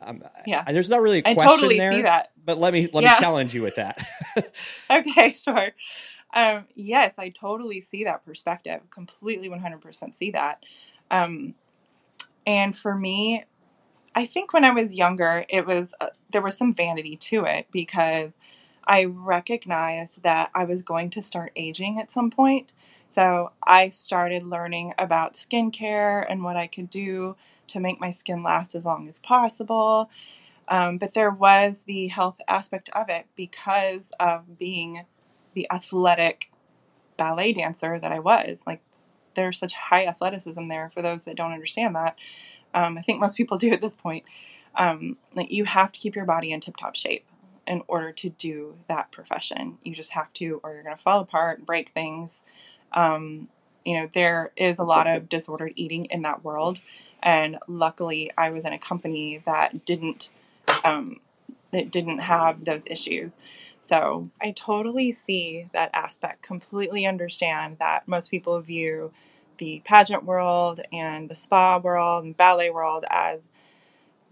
[0.00, 0.64] um, Yeah.
[0.66, 2.30] I- there's not really a I question totally there see that.
[2.44, 3.14] but let me let Yeah.
[3.14, 3.98] me challenge you with that
[4.90, 5.70] Okay, sure.
[6.34, 8.80] Um, yes, I totally see that perspective.
[8.90, 10.62] Completely 100% see that.
[11.10, 11.54] Um,
[12.46, 13.44] and for me,
[14.14, 17.66] I think when I was younger, it was uh, there was some vanity to it
[17.70, 18.30] because
[18.86, 22.72] I recognized that I was going to start aging at some point.
[23.12, 27.36] So I started learning about skincare and what I could do
[27.68, 30.10] to make my skin last as long as possible.
[30.68, 35.02] Um, but there was the health aspect of it because of being
[35.54, 36.50] the athletic
[37.16, 38.60] ballet dancer that I was.
[38.66, 38.82] Like,
[39.34, 42.16] there's such high athleticism there for those that don't understand that.
[42.74, 44.24] Um, I think most people do at this point.
[44.74, 47.24] Um, like, you have to keep your body in tip top shape
[47.66, 49.78] in order to do that profession.
[49.82, 52.40] You just have to, or you're going to fall apart, and break things.
[52.92, 53.48] Um,
[53.84, 56.80] you know, there is a lot of disordered eating in that world.
[57.22, 60.30] And luckily, I was in a company that didn't
[60.84, 61.20] um,
[61.72, 63.30] that didn't have those issues.
[63.88, 69.12] So I totally see that aspect, completely understand that most people view
[69.56, 73.40] the pageant world and the spa world and ballet world as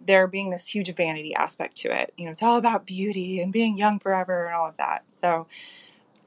[0.05, 2.12] there being this huge vanity aspect to it.
[2.16, 5.05] You know, it's all about beauty and being young forever and all of that.
[5.23, 5.47] So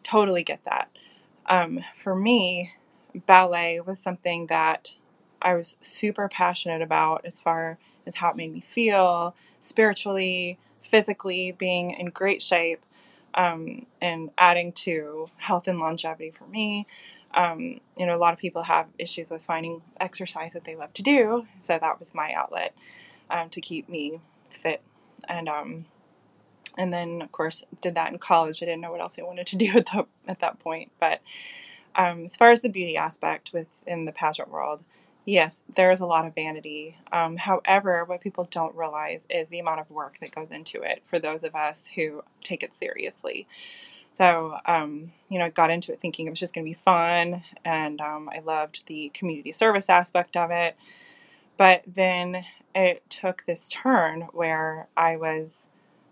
[0.04, 0.89] totally get that.
[1.45, 2.71] Um, for me,
[3.25, 4.91] ballet was something that
[5.41, 11.52] I was super passionate about as far as how it made me feel spiritually, physically,
[11.52, 12.82] being in great shape,
[13.34, 16.88] um, and adding to health and longevity for me.
[17.34, 20.93] Um, you know, a lot of people have issues with finding exercise that they love
[20.95, 22.73] to do, so that was my outlet
[23.30, 24.19] um, to keep me
[24.63, 24.82] fit.
[25.28, 25.86] And um,
[26.80, 28.63] and then of course did that in college.
[28.63, 30.92] I didn't know what else I wanted to do at the, at that point.
[31.00, 31.22] But
[31.96, 34.84] um, as far as the beauty aspect within the pageant world,
[35.26, 36.98] yes, there is a lot of vanity.
[37.12, 41.04] Um, however, what people don't realize is the amount of work that goes into it
[41.08, 43.48] for those of us who take it seriously.
[44.18, 46.74] So, um, you know, I got into it thinking it was just going to be
[46.86, 50.76] fun, and um, I loved the community service aspect of it.
[51.58, 55.48] But then it took this turn where I was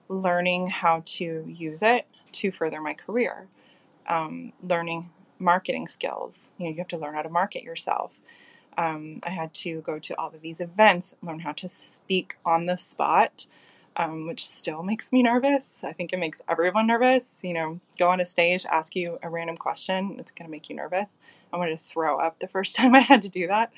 [0.10, 3.48] learning how to use it to further my career,
[4.08, 6.52] um, learning marketing skills.
[6.58, 8.12] You know, you have to learn how to market yourself.
[8.78, 12.66] Um, I had to go to all of these events, learn how to speak on
[12.66, 13.48] the spot,
[13.96, 15.64] um, which still makes me nervous.
[15.84, 17.24] I think it makes everyone nervous.
[17.42, 20.70] You know, go on a stage, ask you a random question, it's going to make
[20.70, 21.08] you nervous.
[21.52, 23.72] I wanted to throw up the first time I had to do that.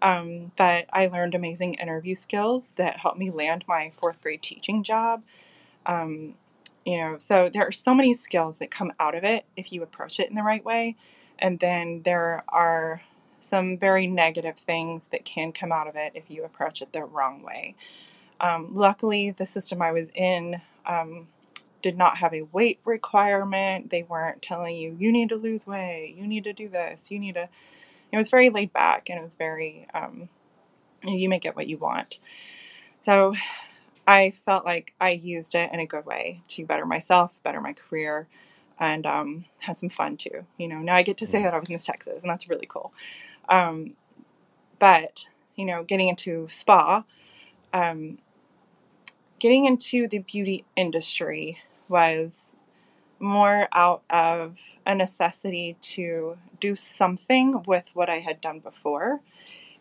[0.00, 4.84] Um, but I learned amazing interview skills that helped me land my fourth grade teaching
[4.84, 5.22] job.
[5.86, 6.34] Um,
[6.84, 9.82] you know, so there are so many skills that come out of it if you
[9.82, 10.96] approach it in the right way.
[11.38, 13.02] And then there are
[13.40, 17.04] some very negative things that can come out of it if you approach it the
[17.04, 17.76] wrong way.
[18.40, 21.28] Um, luckily, the system I was in um,
[21.82, 23.90] did not have a weight requirement.
[23.90, 27.18] They weren't telling you, you need to lose weight, you need to do this, you
[27.18, 27.48] need to.
[28.10, 30.28] It was very laid back and it was very, um,
[31.04, 32.18] you make it what you want.
[33.04, 33.34] So
[34.08, 37.74] I felt like I used it in a good way to better myself, better my
[37.74, 38.26] career,
[38.80, 40.46] and um, have some fun too.
[40.56, 42.64] You know, now I get to say that I was Miss Texas, and that's really
[42.66, 42.90] cool.
[43.50, 43.92] Um,
[44.78, 47.04] but you know, getting into spa,
[47.74, 48.16] um,
[49.38, 51.58] getting into the beauty industry
[51.90, 52.30] was
[53.20, 59.20] more out of a necessity to do something with what I had done before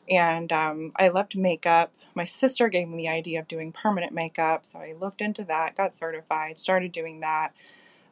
[0.10, 1.94] And um, I loved makeup.
[2.16, 5.76] My sister gave me the idea of doing permanent makeup, so I looked into that,
[5.76, 7.52] got certified, started doing that.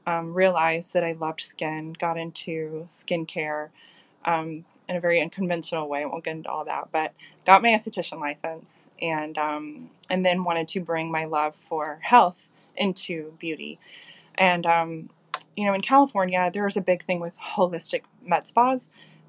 [0.07, 3.69] Um, realized that I loved skin, got into skincare
[4.23, 6.03] um, in a very unconventional way.
[6.03, 7.13] I won't get into all that, but
[7.45, 8.69] got my esthetician license
[9.01, 13.79] and um, and then wanted to bring my love for health into beauty.
[14.35, 15.09] And um,
[15.55, 18.81] you know, in California, there's a big thing with holistic med spas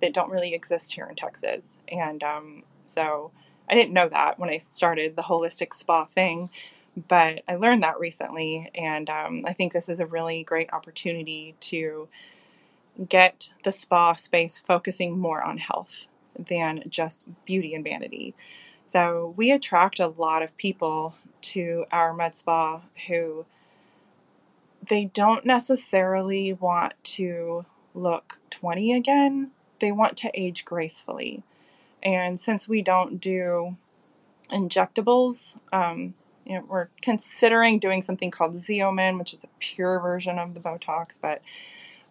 [0.02, 1.62] that don't really exist here in Texas.
[1.88, 3.31] And um, so
[3.68, 6.51] I didn't know that when I started the holistic spa thing,
[7.09, 8.70] but I learned that recently.
[8.75, 12.09] And um, I think this is a really great opportunity to
[13.09, 16.07] get the spa space focusing more on health
[16.49, 18.35] than just beauty and vanity.
[18.92, 23.44] So we attract a lot of people to our med spa who
[24.88, 29.51] they don't necessarily want to look 20 again.
[29.81, 31.42] They want to age gracefully.
[32.07, 33.77] And since we don't do
[34.51, 36.14] injectables, um,
[36.45, 40.61] you know, we're considering doing something called Xeomin, which is a pure version of the
[40.61, 41.42] Botox, but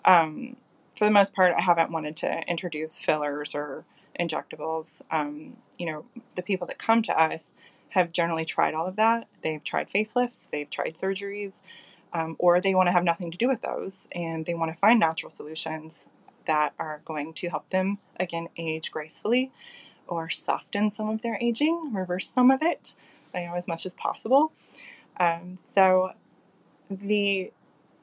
[0.04, 0.58] um,
[0.98, 3.86] for the most part, I haven't wanted to introduce fillers or
[4.20, 5.02] injectables.
[5.12, 6.06] Um, you know,
[6.36, 7.50] the people that come to us
[7.88, 9.30] have generally tried all of that.
[9.42, 11.54] They've tried facelifts, they've tried surgeries,
[12.12, 14.78] um, or they want to have nothing to do with those and they want to
[14.78, 16.06] find natural solutions
[16.48, 19.54] that are going to help them, again, age gracefully
[20.08, 22.96] or soften some of their aging, reverse some of it,
[23.34, 24.52] you know, as much as possible.
[25.20, 26.12] Um, so
[26.90, 27.52] the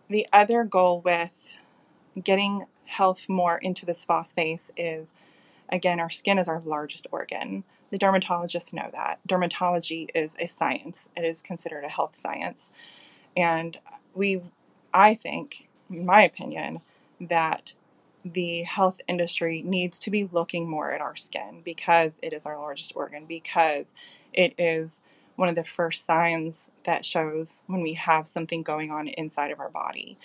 [0.09, 1.31] the other goal with
[2.23, 5.07] getting health more into the spa space is
[5.69, 7.65] again our skin is our largest organ.
[7.91, 9.21] The dermatologists know that.
[9.29, 11.09] Dermatology is a science.
[11.17, 12.69] It is considered a health science.
[13.37, 13.79] And
[14.15, 14.43] we
[14.95, 16.81] i think in my opinion
[17.21, 17.75] that
[18.25, 22.57] the health industry needs to be looking more at our skin because it is our
[22.59, 23.87] largest organ because
[24.33, 24.89] it is
[25.37, 29.61] one of the first signs that shows when we have something going on inside of
[29.61, 30.17] our body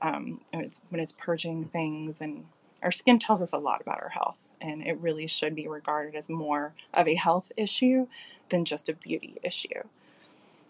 [0.00, 2.44] um, it's, when it's purging things and
[2.82, 6.14] our skin tells us a lot about our health and it really should be regarded
[6.14, 8.06] as more of a health issue
[8.48, 9.82] than just a beauty issue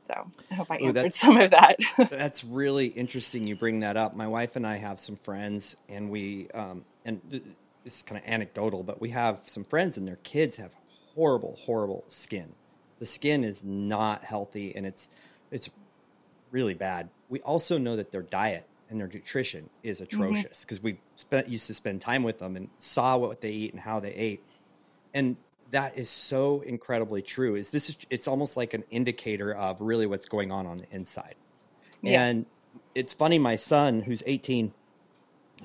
[0.07, 1.79] so i hope i answered some of that
[2.11, 6.11] that's really interesting you bring that up my wife and i have some friends and
[6.11, 7.43] we um, and this
[7.97, 10.75] is kind of anecdotal but we have some friends and their kids have
[11.15, 12.55] horrible horrible skin
[12.99, 15.09] the skin is not healthy and it's
[15.51, 15.71] it's
[16.51, 20.23] really bad we also know that their diet and their nutrition is mm-hmm.
[20.23, 20.87] atrocious because mm-hmm.
[20.89, 24.01] we spent used to spend time with them and saw what they eat and how
[24.01, 24.43] they ate
[25.13, 25.37] and
[25.75, 30.07] that is so incredibly true is this is it's almost like an indicator of really
[30.07, 31.35] what's going on on the inside
[32.03, 32.25] yeah.
[32.25, 32.47] and
[32.95, 34.73] it's funny my son who's 18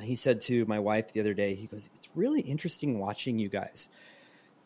[0.02, 3.50] he said to my wife the other day he goes it's really interesting watching you
[3.50, 3.89] guys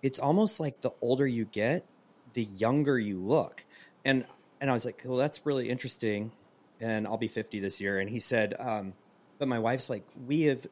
[0.01, 1.85] it's almost like the older you get
[2.33, 3.65] the younger you look
[4.05, 4.25] and
[4.59, 6.31] and i was like well that's really interesting
[6.83, 7.99] and I'll be 50 this year.
[7.99, 8.93] And he said, um,
[9.39, 10.67] but my wife's like, we have,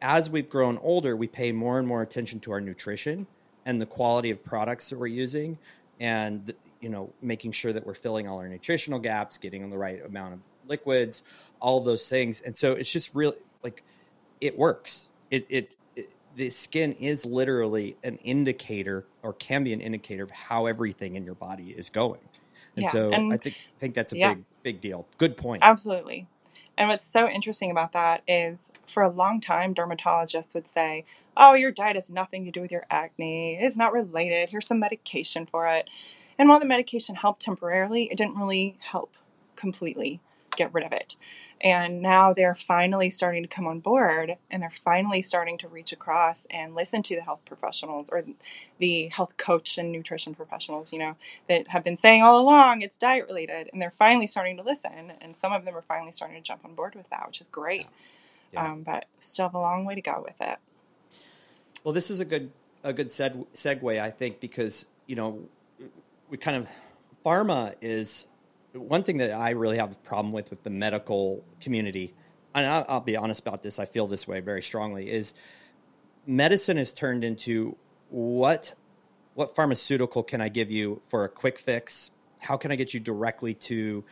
[0.00, 3.26] as we've grown older, we pay more and more attention to our nutrition
[3.66, 5.58] and the quality of products that we're using
[6.00, 10.02] and, you know, making sure that we're filling all our nutritional gaps, getting the right
[10.06, 11.22] amount of liquids,
[11.60, 12.40] all of those things.
[12.40, 13.82] And so it's just really like
[14.40, 15.10] it works.
[15.30, 20.30] It, it, it the skin is literally an indicator or can be an indicator of
[20.30, 22.20] how everything in your body is going.
[22.76, 24.34] And yeah, so and I think think that's a yeah.
[24.34, 25.06] big big deal.
[25.18, 25.62] Good point.
[25.64, 26.28] Absolutely.
[26.78, 31.04] And what's so interesting about that is for a long time dermatologists would say,
[31.36, 33.58] "Oh, your diet has nothing to do with your acne.
[33.60, 34.50] It's not related.
[34.50, 35.88] Here's some medication for it."
[36.38, 39.14] And while the medication helped temporarily, it didn't really help
[39.56, 40.20] completely
[40.56, 41.16] get rid of it.
[41.60, 45.92] And now they're finally starting to come on board and they're finally starting to reach
[45.92, 48.24] across and listen to the health professionals or
[48.78, 51.16] the health coach and nutrition professionals, you know,
[51.48, 53.70] that have been saying all along it's diet related.
[53.72, 55.12] And they're finally starting to listen.
[55.20, 57.48] And some of them are finally starting to jump on board with that, which is
[57.48, 57.82] great.
[57.82, 58.15] Yeah.
[58.56, 60.58] Um, but still have a long way to go with it.
[61.84, 62.50] Well, this is a good
[62.82, 65.48] a good seg- segue, I think, because you know
[66.28, 66.68] we kind of
[67.24, 68.26] pharma is
[68.72, 72.14] one thing that I really have a problem with with the medical community,
[72.54, 75.34] and I'll, I'll be honest about this, I feel this way very strongly, is
[76.26, 77.76] medicine has turned into
[78.10, 78.74] what
[79.34, 82.10] what pharmaceutical can I give you for a quick fix?
[82.40, 84.04] How can I get you directly to,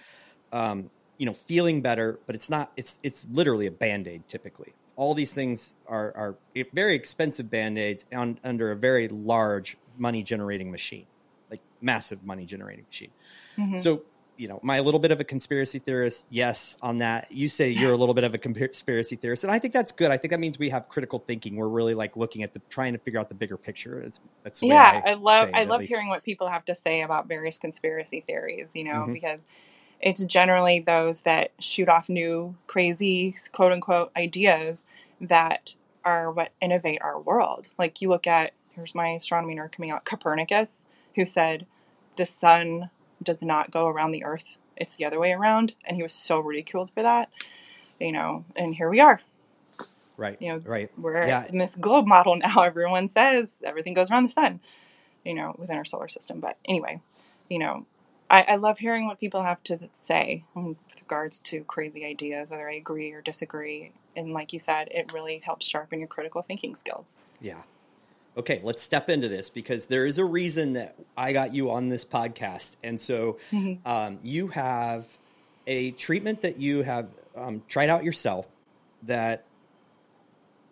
[0.52, 2.18] um, you know, feeling better?
[2.26, 2.72] But it's not.
[2.76, 4.74] It's it's literally a band aid typically.
[4.96, 6.36] All these things are are
[6.72, 11.06] very expensive band aids on, under a very large money generating machine,
[11.50, 13.10] like massive money generating machine.
[13.56, 13.76] Mm-hmm.
[13.76, 14.02] So
[14.36, 17.30] you know, my little bit of a conspiracy theorist, yes, on that.
[17.30, 20.10] You say you're a little bit of a conspiracy theorist, and I think that's good.
[20.10, 21.56] I think that means we have critical thinking.
[21.56, 24.00] We're really like looking at the trying to figure out the bigger picture.
[24.00, 25.02] It's, that's yeah.
[25.04, 25.90] I, I, love I love least.
[25.90, 28.68] hearing what people have to say about various conspiracy theories.
[28.74, 29.12] You know, Mhm.
[29.14, 29.38] because
[30.04, 34.80] it's generally those that shoot off new crazy quote unquote ideas
[35.22, 35.74] that
[36.04, 37.66] are what innovate our world.
[37.78, 40.70] Like you look at here's my astronomy nerd coming out Copernicus,
[41.16, 41.66] who said
[42.16, 42.90] the sun
[43.22, 46.38] does not go around the earth it's the other way around and he was so
[46.38, 47.30] ridiculed for that
[48.00, 49.20] you know and here we are
[50.16, 50.90] right, you know right.
[50.98, 51.46] we're Yeah.
[51.48, 54.60] in this globe model now everyone says everything goes around the sun
[55.24, 57.00] you know within our solar system but anyway
[57.48, 57.86] you know
[58.34, 62.68] i, I love hearing what people have to say with regards to crazy ideas whether
[62.68, 66.74] i agree or disagree and like you said it really helps sharpen your critical thinking
[66.74, 67.62] skills Yeah.
[68.36, 71.88] Okay, let's step into this because there is a reason that I got you on
[71.88, 72.76] this podcast.
[72.82, 73.38] And so
[73.86, 75.18] um, you have
[75.66, 78.48] a treatment that you have um, tried out yourself
[79.04, 79.44] that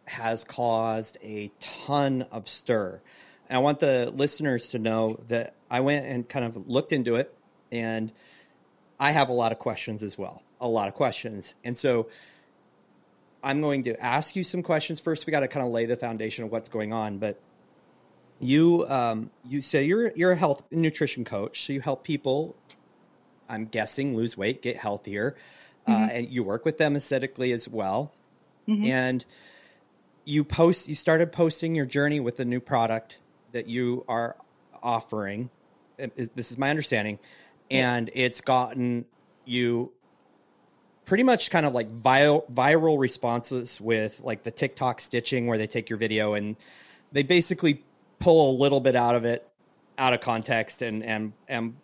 [0.06, 3.00] has caused a ton of stir.
[3.48, 7.16] And I want the listeners to know that I went and kind of looked into
[7.16, 7.32] it
[7.72, 8.12] and
[9.00, 10.42] I have a lot of questions as well.
[10.60, 11.56] A lot of questions.
[11.64, 12.08] And so
[13.42, 15.26] I'm going to ask you some questions first.
[15.26, 17.18] We got to kind of lay the foundation of what's going on.
[17.18, 17.40] But
[18.38, 22.54] you, um, you say you're you're a health and nutrition coach, so you help people.
[23.48, 25.36] I'm guessing lose weight, get healthier,
[25.88, 28.12] uh, and you work with them aesthetically as well.
[28.68, 28.86] Mhm.
[28.86, 29.24] And
[30.24, 33.18] you post, you started posting your journey with a new product
[33.50, 34.36] that you are
[34.82, 35.50] offering.
[35.98, 37.18] Is- This is my understanding,
[37.72, 39.04] and it's gotten
[39.44, 39.92] you
[41.04, 45.66] pretty much kind of like viral viral responses with like the TikTok stitching where they
[45.66, 46.56] take your video and
[47.10, 47.82] they basically
[48.18, 49.48] pull a little bit out of it
[49.98, 51.76] out of context and and and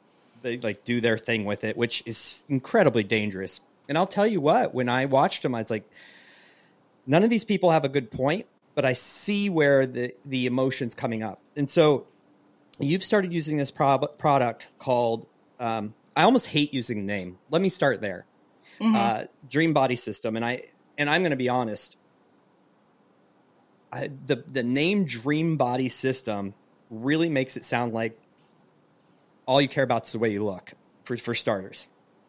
[0.42, 3.60] they like do their thing with it which is incredibly dangerous.
[3.88, 5.90] And I'll tell you what when I watched them I was like
[7.06, 10.94] none of these people have a good point but I see where the the emotions
[10.94, 11.40] coming up.
[11.56, 12.06] And so
[12.78, 15.26] you've started using this prob- product called
[15.60, 18.26] um, I almost hate using the name let me start there
[18.80, 18.94] Mhm.
[18.94, 20.62] uh, dream body system and i
[20.96, 21.96] and i'm going to be honest
[23.92, 26.54] I, the the name dream body system
[26.90, 28.18] really makes it sound like
[29.46, 30.72] all you care about is the way you look
[31.04, 31.86] for for starters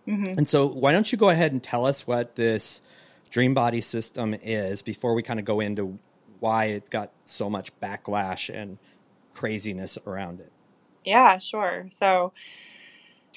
[0.07, 0.37] Mhm.
[0.37, 2.81] and so why don't you go ahead and tell us what this
[3.29, 5.99] dream body system is before we kind of go into
[6.39, 8.77] why it's got so much backlash and
[9.33, 10.51] craziness around it
[11.05, 11.87] Yeah, sure.
[11.91, 12.33] So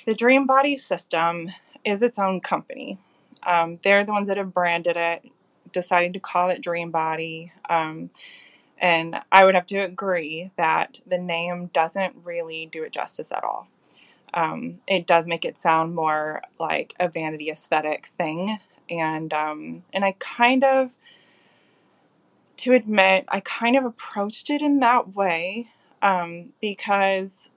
[0.07, 1.51] the Dream Body System
[1.85, 2.99] is its own company.
[3.43, 5.25] Um, they're the ones that have branded it,
[5.73, 7.53] decided to call it Dream Body.
[7.69, 8.11] Um,
[8.79, 13.45] and I would have to agree that the name doesn't really do it justice at
[13.45, 13.69] all.
[14.35, 20.05] Um, it does make it sound more like a vanity aesthetic thing, and um, and
[20.05, 20.91] I kind of,
[22.59, 25.69] to admit, I kind of approached it in that way
[26.01, 27.51] um, because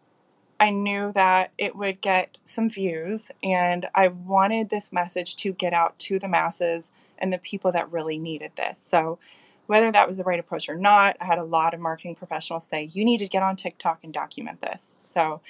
[0.60, 5.74] I knew that it would get some views, and I wanted this message to get
[5.74, 8.80] out to the masses and the people that really needed this.
[8.82, 9.20] So,
[9.68, 12.68] whether that was the right approach or not, I had a lot of marketing professionals
[12.70, 14.82] say, "You need to get on TikTok and document this."
[15.14, 15.41] So,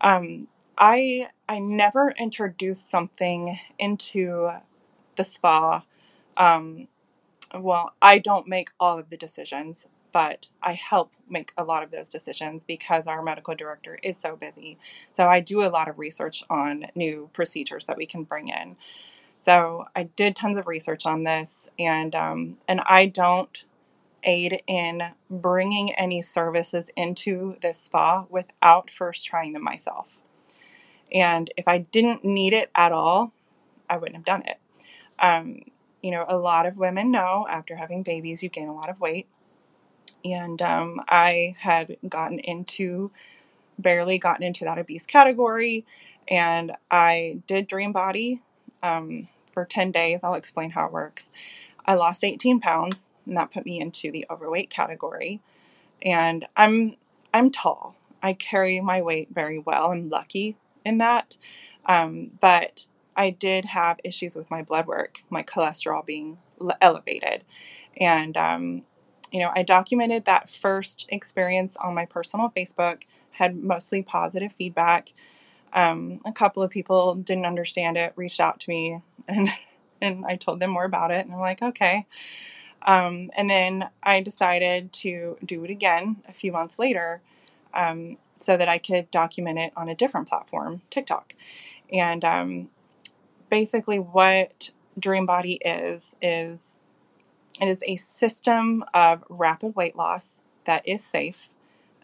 [0.00, 4.50] um, I I never introduced something into
[5.16, 5.84] the spa.
[6.36, 6.88] Um,
[7.54, 11.90] well, I don't make all of the decisions, but I help make a lot of
[11.90, 14.78] those decisions because our medical director is so busy.
[15.14, 18.76] So I do a lot of research on new procedures that we can bring in.
[19.44, 23.64] So I did tons of research on this, and um, and I don't
[24.22, 30.06] aid in bringing any services into this spa without first trying them myself.
[31.12, 33.32] And if I didn't need it at all,
[33.90, 34.58] I wouldn't have done it.
[35.18, 35.62] Um,
[36.02, 39.00] you know, a lot of women know after having babies, you gain a lot of
[39.00, 39.26] weight.
[40.24, 43.10] And um, I had gotten into,
[43.78, 45.84] barely gotten into that obese category.
[46.28, 48.40] And I did Dream Body
[48.82, 50.20] um, for 10 days.
[50.22, 51.28] I'll explain how it works.
[51.86, 52.96] I lost 18 pounds,
[53.26, 55.40] and that put me into the overweight category.
[56.02, 56.96] And I'm
[57.32, 57.96] I'm tall.
[58.22, 59.90] I carry my weight very well.
[59.90, 61.36] I'm lucky in that.
[61.86, 66.38] Um, but I did have issues with my blood work, my cholesterol being
[66.80, 67.44] elevated.
[68.00, 68.82] And, um,
[69.32, 75.12] you know, I documented that first experience on my personal Facebook, had mostly positive feedback.
[75.72, 79.50] Um, a couple of people didn't understand it, reached out to me, and,
[80.00, 81.24] and I told them more about it.
[81.24, 82.06] And I'm like, okay.
[82.82, 87.22] Um, and then I decided to do it again a few months later
[87.72, 91.34] um, so that I could document it on a different platform, TikTok.
[91.92, 92.68] And um,
[93.50, 96.58] basically, what Dream Body is is
[97.60, 100.26] it is a system of rapid weight loss
[100.64, 101.48] that is safe.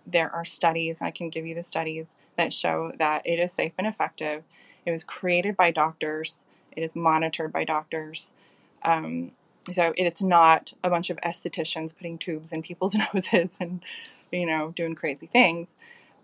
[0.06, 3.72] There are studies, I can give you the studies that show that it is safe
[3.78, 4.42] and effective.
[4.86, 6.40] It was created by doctors.
[6.72, 8.32] It is monitored by doctors.
[8.82, 9.32] Um,
[9.72, 13.82] so it's not a bunch of estheticians putting tubes in people's noses and,
[14.32, 15.68] you know, doing crazy things.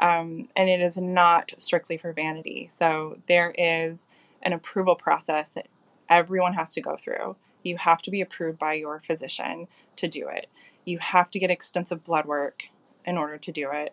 [0.00, 2.70] Um, and it is not strictly for vanity.
[2.78, 3.96] So there is
[4.42, 5.66] an approval process that
[6.08, 7.36] everyone has to go through.
[7.66, 10.48] You have to be approved by your physician to do it.
[10.84, 12.64] You have to get extensive blood work
[13.04, 13.92] in order to do it.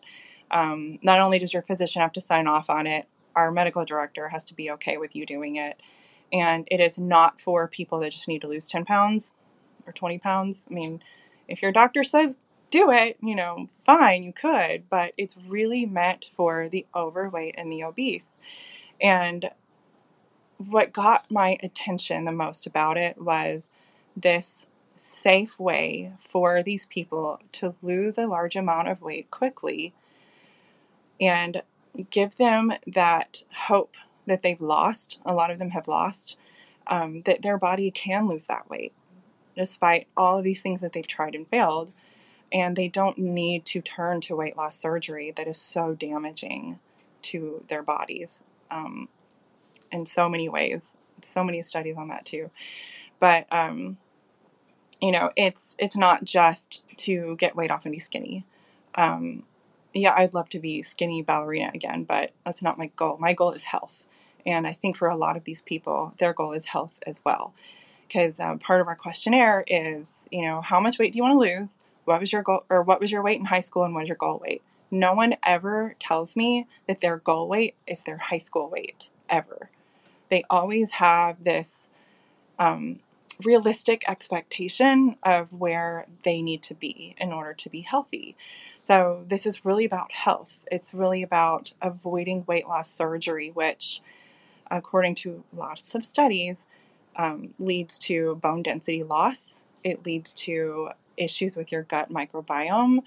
[0.52, 4.28] Um, not only does your physician have to sign off on it, our medical director
[4.28, 5.80] has to be okay with you doing it.
[6.32, 9.32] And it is not for people that just need to lose 10 pounds
[9.86, 10.64] or 20 pounds.
[10.70, 11.02] I mean,
[11.48, 12.38] if your doctor says
[12.70, 17.72] do it, you know, fine, you could, but it's really meant for the overweight and
[17.72, 18.26] the obese.
[19.00, 19.50] And
[20.70, 23.68] what got my attention the most about it was
[24.16, 29.94] this safe way for these people to lose a large amount of weight quickly
[31.20, 31.62] and
[32.10, 33.96] give them that hope
[34.26, 35.20] that they've lost.
[35.26, 36.38] A lot of them have lost,
[36.88, 38.94] um, that their body can lose that weight
[39.56, 41.92] despite all of these things that they've tried and failed.
[42.52, 46.80] And they don't need to turn to weight loss surgery that is so damaging
[47.24, 49.08] to their bodies um,
[49.94, 50.96] in so many ways.
[51.22, 52.50] So many studies on that too.
[53.20, 53.98] But um,
[55.02, 58.46] you know, it's it's not just to get weight off and be skinny.
[58.96, 59.44] Um,
[59.94, 63.18] yeah, I'd love to be skinny ballerina again, but that's not my goal.
[63.18, 64.06] My goal is health.
[64.46, 67.54] And I think for a lot of these people, their goal is health as well.
[68.08, 71.36] Because um, part of our questionnaire is, you know, how much weight do you want
[71.36, 71.70] to lose?
[72.06, 74.10] What was your goal, or what was your weight in high school, and what is
[74.10, 74.62] your goal weight?
[74.92, 79.70] No one ever tells me that their goal weight is their high school weight, ever.
[80.34, 81.88] They always have this
[82.58, 83.00] um,
[83.44, 88.36] realistic expectation of where they need to be in order to be healthy.
[88.88, 90.52] So, this is really about health.
[90.72, 94.02] It's really about avoiding weight loss surgery, which,
[94.72, 96.58] according to lots of studies,
[97.16, 99.54] um, leads to bone density loss.
[99.84, 103.04] It leads to issues with your gut microbiome.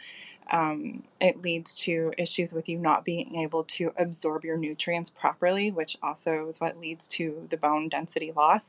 [0.51, 5.71] Um, it leads to issues with you not being able to absorb your nutrients properly,
[5.71, 8.63] which also is what leads to the bone density loss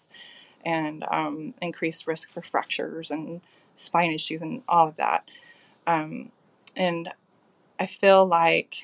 [0.65, 3.41] and um, increased risk for fractures and
[3.75, 5.29] spine issues and all of that.
[5.85, 6.31] Um,
[6.75, 7.09] and
[7.79, 8.75] I feel like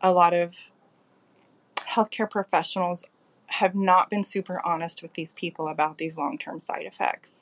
[0.00, 0.56] a lot of
[1.76, 3.04] healthcare professionals
[3.46, 7.36] have not been super honest with these people about these long term side effects.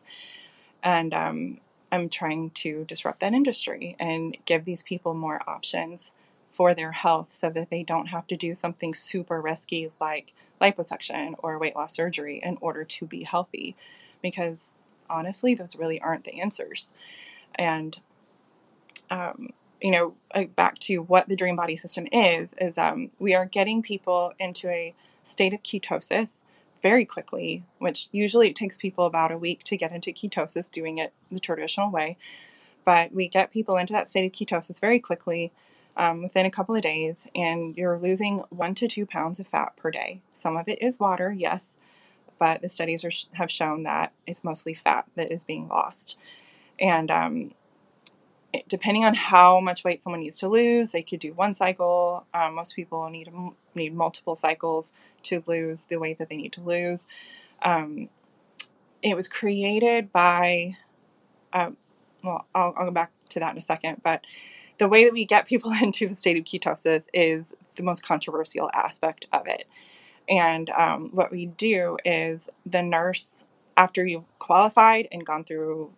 [0.83, 6.13] And um, I'm trying to disrupt that industry and give these people more options
[6.53, 11.35] for their health so that they don't have to do something super risky like liposuction
[11.39, 13.77] or weight loss surgery in order to be healthy.
[14.23, 14.59] Because
[15.09, 16.91] honestly, those really aren't the answers.
[17.55, 17.99] And
[19.11, 23.35] um, you know, uh, back to what the dream body system is, is um, we
[23.35, 26.31] are getting people into a state of ketosis
[26.83, 30.99] very quickly, which usually it takes people about a week to get into ketosis doing
[30.99, 32.17] it the traditional way.
[32.85, 35.53] But we get people into that state of ketosis very quickly
[35.97, 39.77] um, within a couple of days, and you're losing one to two pounds of fat
[39.77, 40.21] per day.
[40.39, 41.67] Some of it is water, yes,
[42.39, 46.17] but the studies are, have shown that it's mostly fat that is being lost.
[46.79, 47.51] And um,
[48.69, 52.27] depending on how much weight someone needs to lose, they could do one cycle.
[52.33, 53.31] Um, most people need
[53.75, 54.93] need multiple cycles
[55.25, 57.05] to lose the weight that they need to lose.
[57.63, 58.09] Um,
[59.03, 60.77] it was created by,
[61.53, 61.71] uh,
[62.25, 64.25] well, I'll, I'll go back to that in a second, but
[64.79, 67.45] the way that we get people into the state of ketosis is
[67.77, 69.67] the most controversial aspect of it.
[70.29, 73.45] And um, what we do is the nurse,
[73.77, 75.91] after you've qualified and gone through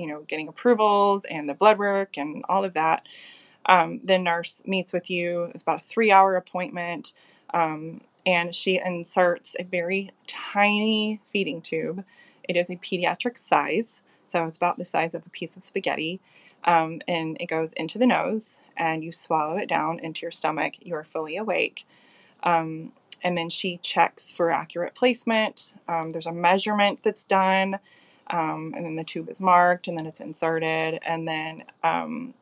[0.00, 3.06] you know, getting approvals and the blood work and all of that.
[3.66, 5.44] Um, the nurse meets with you.
[5.54, 7.12] It's about a three hour appointment.
[7.52, 12.04] Um, and she inserts a very tiny feeding tube.
[12.48, 16.20] It is a pediatric size, so it's about the size of a piece of spaghetti.
[16.64, 20.74] Um, and it goes into the nose, and you swallow it down into your stomach.
[20.82, 21.86] You are fully awake.
[22.42, 22.92] Um,
[23.22, 25.72] and then she checks for accurate placement.
[25.88, 27.78] Um, there's a measurement that's done
[28.30, 32.34] um, and then the tube is marked, and then it's inserted, and then um,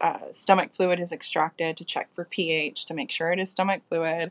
[0.00, 3.82] uh, stomach fluid is extracted to check for pH to make sure it is stomach
[3.88, 4.30] fluid,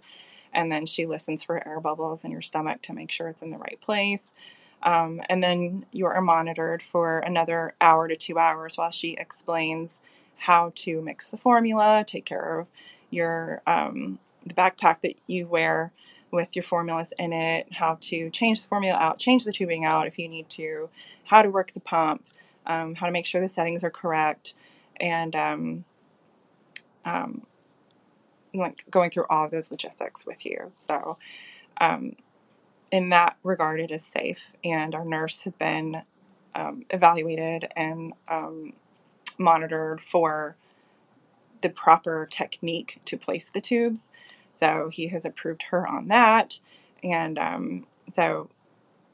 [0.54, 3.52] and then she listens for air bubbles in your stomach to make sure it's in
[3.52, 4.32] the right place.
[4.84, 9.90] Um, and then you are monitored for another hour to two hours while she explains
[10.38, 12.68] how to mix the formula, take care of
[13.10, 15.92] your um, the backpack that you wear
[16.32, 20.08] with your formulas in it, how to change the formula out, change the tubing out
[20.08, 20.90] if you need to,
[21.24, 22.26] how to work the pump,
[22.66, 24.56] um, how to make sure the settings are correct,
[25.00, 25.86] and um,
[27.06, 27.46] um,
[28.54, 30.72] like going through all of those logistics with you.
[30.88, 31.18] So,
[31.80, 32.16] um,
[32.92, 36.02] in that regard, it is safe, and our nurse has been
[36.54, 38.74] um, evaluated and um,
[39.38, 40.56] monitored for
[41.62, 44.02] the proper technique to place the tubes.
[44.60, 46.60] So he has approved her on that.
[47.04, 48.50] And um, so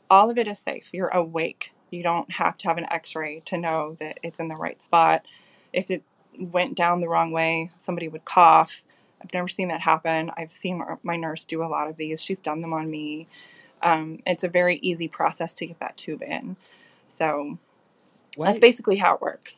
[0.09, 0.89] all of it is safe.
[0.93, 1.71] You're awake.
[1.89, 4.81] You don't have to have an x ray to know that it's in the right
[4.81, 5.25] spot.
[5.73, 6.03] If it
[6.39, 8.81] went down the wrong way, somebody would cough.
[9.21, 10.31] I've never seen that happen.
[10.35, 12.23] I've seen my nurse do a lot of these.
[12.23, 13.27] She's done them on me.
[13.81, 16.55] Um, it's a very easy process to get that tube in.
[17.17, 17.57] So
[18.35, 18.47] what?
[18.47, 19.57] that's basically how it works.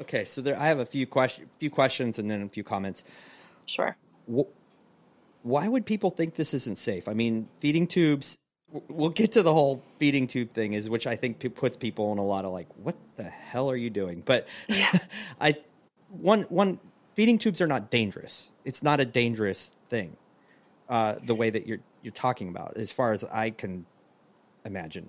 [0.00, 3.04] Okay, so there, I have a few question, few questions, and then a few comments.
[3.66, 3.96] Sure.
[5.42, 7.08] Why would people think this isn't safe?
[7.08, 8.38] I mean, feeding tubes.
[8.88, 12.18] We'll get to the whole feeding tube thing, is which I think puts people in
[12.18, 14.22] a lot of like, what the hell are you doing?
[14.24, 14.92] But yeah.
[15.40, 15.56] I
[16.08, 16.78] one one
[17.14, 18.50] feeding tubes are not dangerous.
[18.64, 20.16] It's not a dangerous thing.
[20.88, 23.86] Uh, the way that you're you're talking about, as far as I can
[24.64, 25.08] imagine.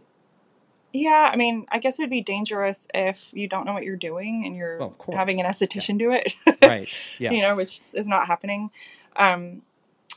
[0.94, 3.98] Yeah, I mean, I guess it would be dangerous if you don't know what you're
[3.98, 6.06] doing and you're well, having an esthetician yeah.
[6.06, 6.34] do it.
[6.62, 6.88] right.
[7.18, 7.32] Yeah.
[7.32, 8.70] You know, which is not happening.
[9.16, 9.64] Um,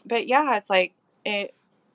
[0.06, 0.94] but yeah, it's like
[1.26, 1.54] it.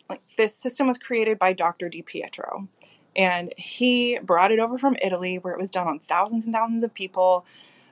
[0.10, 1.90] Like this system was created by Dr.
[1.90, 2.68] Di Pietro,
[3.16, 6.84] and he brought it over from Italy, where it was done on thousands and thousands
[6.84, 7.46] of people.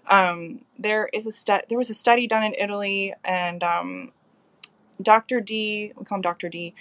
[0.07, 4.11] Um, there is a stu- There was a study done in Italy, and um,
[5.01, 5.41] Dr.
[5.41, 6.49] D, we call him Dr.
[6.49, 6.73] D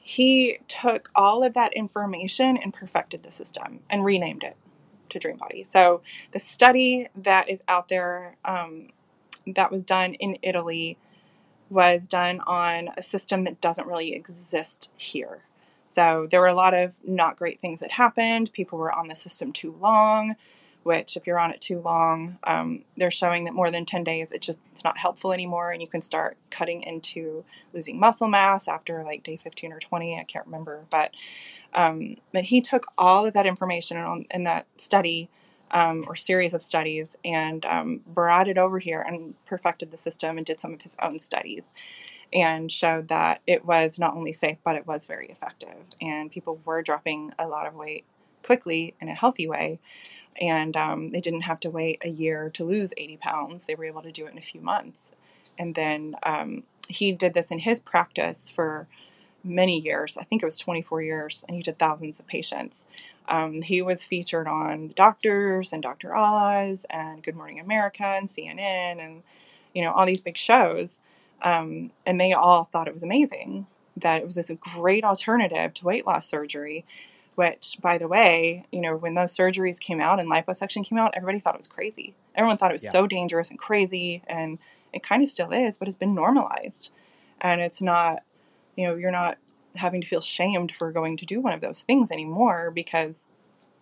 [0.00, 4.56] he took all of that information and perfected the system and renamed it
[5.10, 5.70] to Dreambody.
[5.72, 8.88] So the study that is out there um,
[9.56, 10.98] that was done in Italy
[11.74, 15.40] was done on a system that doesn't really exist here.
[15.94, 18.52] So there were a lot of not great things that happened.
[18.52, 20.36] People were on the system too long
[20.84, 24.30] which if you're on it too long, um, they're showing that more than 10 days,
[24.32, 28.68] it's just it's not helpful anymore, and you can start cutting into losing muscle mass
[28.68, 30.18] after like day 15 or 20.
[30.18, 31.10] I can't remember, but
[31.72, 35.28] um, but he took all of that information on, in that study
[35.74, 40.38] um, or series of studies and um, brought it over here and perfected the system
[40.38, 41.62] and did some of his own studies
[42.32, 46.58] and showed that it was not only safe but it was very effective and people
[46.64, 48.04] were dropping a lot of weight
[48.42, 49.78] quickly in a healthy way
[50.40, 53.64] and um, they didn't have to wait a year to lose 80 pounds.
[53.64, 54.98] They were able to do it in a few months.
[55.58, 58.88] And then um, he did this in his practice for
[59.44, 60.16] many years.
[60.16, 62.82] I think it was 24 years, and he did thousands of patients.
[63.28, 66.14] Um, he was featured on Doctors and Dr.
[66.14, 69.22] Oz and Good Morning America and CNN and
[69.72, 70.98] you know all these big shows,
[71.42, 73.66] um, and they all thought it was amazing
[73.98, 76.84] that it was this great alternative to weight loss surgery
[77.36, 81.14] which by the way you know when those surgeries came out and liposuction came out
[81.16, 82.92] everybody thought it was crazy everyone thought it was yeah.
[82.92, 84.58] so dangerous and crazy and
[84.92, 86.90] it kind of still is but it's been normalized
[87.40, 88.22] and it's not
[88.76, 89.38] you know you're not
[89.74, 93.22] having to feel shamed for going to do one of those things anymore because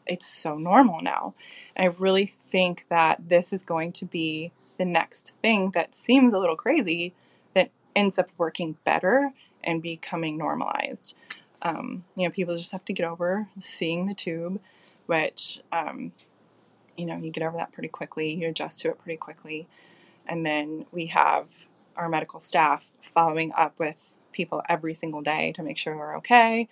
[0.06, 1.34] it's so normal now
[1.76, 6.32] and i really think that this is going to be the next thing that seems
[6.32, 7.12] a little crazy
[7.54, 9.30] that ends up working better
[9.62, 11.16] and becoming normalized
[11.62, 14.60] um, you know, people just have to get over seeing the tube,
[15.06, 16.12] which, um,
[16.96, 19.68] you know, you get over that pretty quickly, you adjust to it pretty quickly.
[20.26, 21.46] And then we have
[21.96, 23.96] our medical staff following up with
[24.32, 26.68] people every single day to make sure they're okay,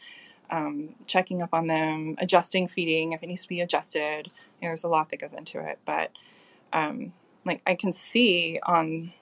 [0.51, 4.29] um, checking up on them, adjusting feeding if it needs to be adjusted.
[4.61, 6.11] There's a lot that goes into it, but
[6.73, 7.13] um,
[7.45, 9.13] like I can see on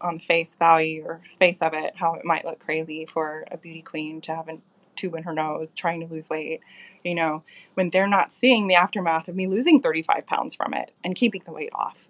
[0.00, 3.82] on face value or face of it how it might look crazy for a beauty
[3.82, 4.62] queen to have an
[4.96, 6.60] tube in her nose trying to lose weight,
[7.04, 7.42] you know,
[7.74, 11.42] when they're not seeing the aftermath of me losing 35 pounds from it and keeping
[11.46, 12.06] the weight off.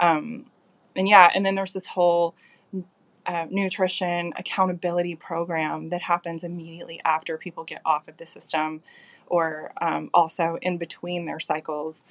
[0.00, 0.46] Um,
[0.96, 2.34] and yeah, and then there's this whole
[3.26, 8.82] uh, nutrition accountability program that happens immediately after people get off of the system
[9.26, 12.02] or um, also in between their cycles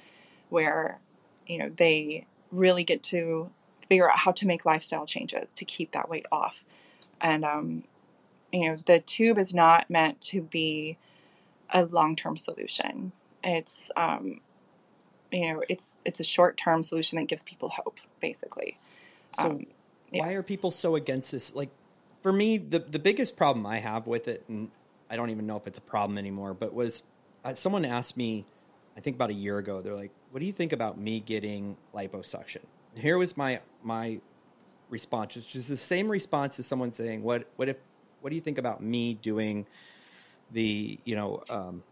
[0.48, 0.98] where
[1.46, 3.48] you know they really get to
[3.88, 6.64] figure out how to make lifestyle changes to keep that weight off
[7.20, 7.84] and um,
[8.54, 10.96] you know, the tube is not meant to be
[11.70, 13.10] a long-term solution.
[13.42, 14.40] It's, um,
[15.32, 18.78] you know, it's it's a short-term solution that gives people hope, basically.
[19.40, 19.66] So, um,
[20.14, 20.24] yeah.
[20.24, 21.54] why are people so against this?
[21.54, 21.70] Like,
[22.22, 24.70] for me, the the biggest problem I have with it, and
[25.10, 27.02] I don't even know if it's a problem anymore, but was
[27.44, 28.46] uh, someone asked me,
[28.96, 31.76] I think about a year ago, they're like, "What do you think about me getting
[31.94, 32.62] liposuction?"
[32.94, 34.20] Here was my my
[34.88, 37.76] response, which is the same response as someone saying, "What what if
[38.20, 39.66] what do you think about me doing
[40.50, 41.82] the you know um,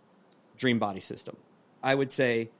[0.56, 1.36] dream body system?
[1.82, 2.50] I would say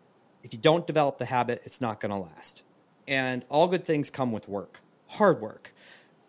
[0.43, 2.63] if you don't develop the habit, it's not going to last.
[3.07, 4.81] And all good things come with work,
[5.13, 5.75] hard work.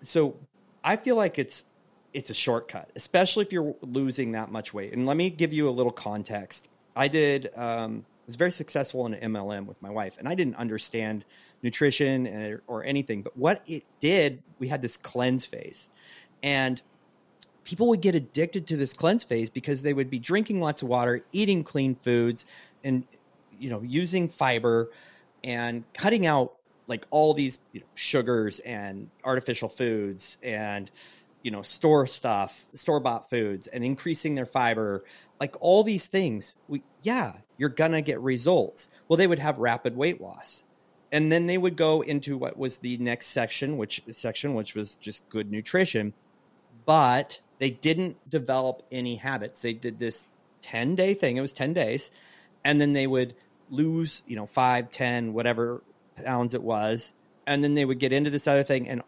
[0.02, 0.38] So
[0.84, 1.66] I feel like it's
[2.14, 4.94] it's a shortcut, especially if you're losing that much weight.
[4.94, 6.68] And let me give you a little context.
[6.96, 10.56] I did um, was very successful in an MLM with my wife, and I didn't
[10.56, 11.26] understand
[11.62, 13.22] nutrition or, or anything.
[13.22, 15.90] But what it did, we had this cleanse phase,
[16.42, 16.82] and
[17.64, 20.90] people would get addicted to this cleanse phase because they would be drinking lots of
[20.90, 22.46] water, eating clean foods,
[22.84, 23.06] and
[23.60, 24.92] you know using fiber
[25.44, 26.54] and cutting out
[26.88, 30.92] like all these you know, sugars and artificial foods and
[31.42, 35.04] you know store stuff store bought foods and increasing their fiber
[35.40, 38.90] like all these things we yeah you're gonna get results.
[39.08, 40.66] Well they would have rapid weight loss.
[41.12, 44.96] And then they would go into what was the next section which section which was
[44.96, 46.14] just good nutrition.
[46.86, 49.62] But they didn't develop any habits.
[49.62, 50.28] They did this
[50.62, 51.38] 10 day thing.
[51.38, 52.10] It was 10 days.
[52.66, 53.36] And then they would
[53.70, 55.84] lose you know 5 10 whatever
[56.16, 57.14] pounds it was
[57.46, 59.02] and then they would get into this other thing and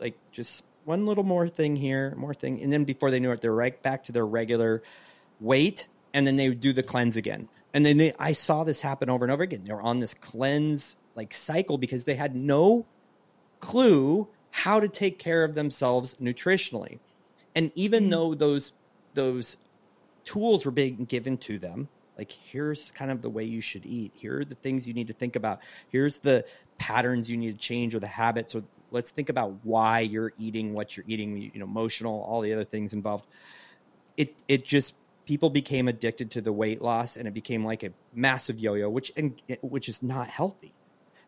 [0.00, 3.40] like just one little more thing here, more thing, and then before they knew it,
[3.40, 4.82] they're right back to their regular
[5.38, 7.48] weight, and then they would do the cleanse again.
[7.72, 9.62] And then they, I saw this happen over and over again.
[9.64, 12.86] They were on this cleanse like cycle because they had no
[13.60, 16.98] clue how to take care of themselves nutritionally.
[17.54, 18.10] And even mm-hmm.
[18.10, 18.72] though those
[19.14, 19.56] those
[20.24, 21.88] tools were being given to them,
[22.20, 24.12] like here's kind of the way you should eat.
[24.14, 25.60] Here are the things you need to think about.
[25.88, 26.44] Here's the
[26.76, 30.74] patterns you need to change or the habits or let's think about why you're eating
[30.74, 33.26] what you're eating you know emotional all the other things involved
[34.16, 34.94] it it just
[35.26, 39.12] people became addicted to the weight loss and it became like a massive yo-yo which
[39.14, 40.72] and eh, which is not healthy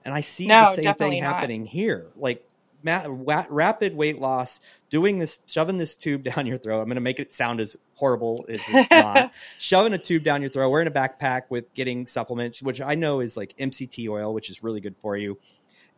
[0.07, 1.35] and i see no, the same thing not.
[1.35, 2.43] happening here like
[2.83, 4.61] ma- wa- rapid weight loss
[4.91, 7.77] doing this shoving this tube down your throat i'm going to make it sound as
[7.95, 12.07] horrible as it's not shoving a tube down your throat wearing a backpack with getting
[12.07, 15.39] supplements which i know is like mct oil which is really good for you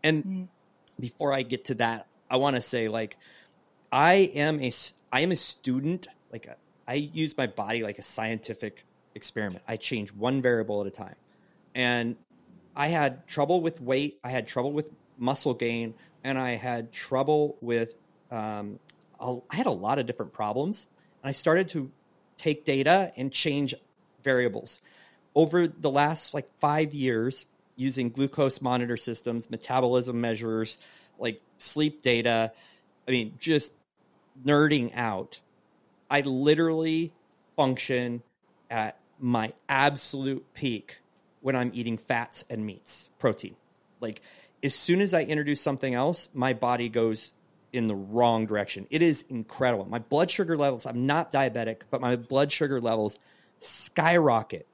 [0.03, 0.49] and mm
[0.99, 3.16] before I get to that, I want to say like
[3.91, 4.70] I am a
[5.12, 6.07] I am a student.
[6.32, 6.49] Like
[6.87, 9.64] I use my body like a scientific experiment.
[9.68, 11.16] I change one variable at a time,
[11.74, 12.16] and
[12.74, 14.18] I had trouble with weight.
[14.24, 17.94] I had trouble with muscle gain, and I had trouble with.
[18.30, 18.78] Um,
[19.20, 20.86] I had a lot of different problems,
[21.22, 21.90] and I started to
[22.36, 23.74] take data and change
[24.22, 24.80] variables
[25.34, 27.46] over the last like five years
[27.76, 30.78] using glucose monitor systems, metabolism measures,
[31.18, 32.52] like sleep data.
[33.06, 33.72] I mean, just
[34.44, 35.40] nerding out.
[36.10, 37.12] I literally
[37.56, 38.22] function
[38.70, 41.00] at my absolute peak
[41.40, 43.56] when I'm eating fats and meats, protein.
[44.00, 44.20] Like,
[44.64, 47.32] as soon as I introduce something else, my body goes
[47.72, 48.86] in the wrong direction.
[48.90, 49.84] It is incredible.
[49.84, 53.18] My blood sugar levels, I'm not diabetic, but my blood sugar levels
[53.58, 54.66] skyrocket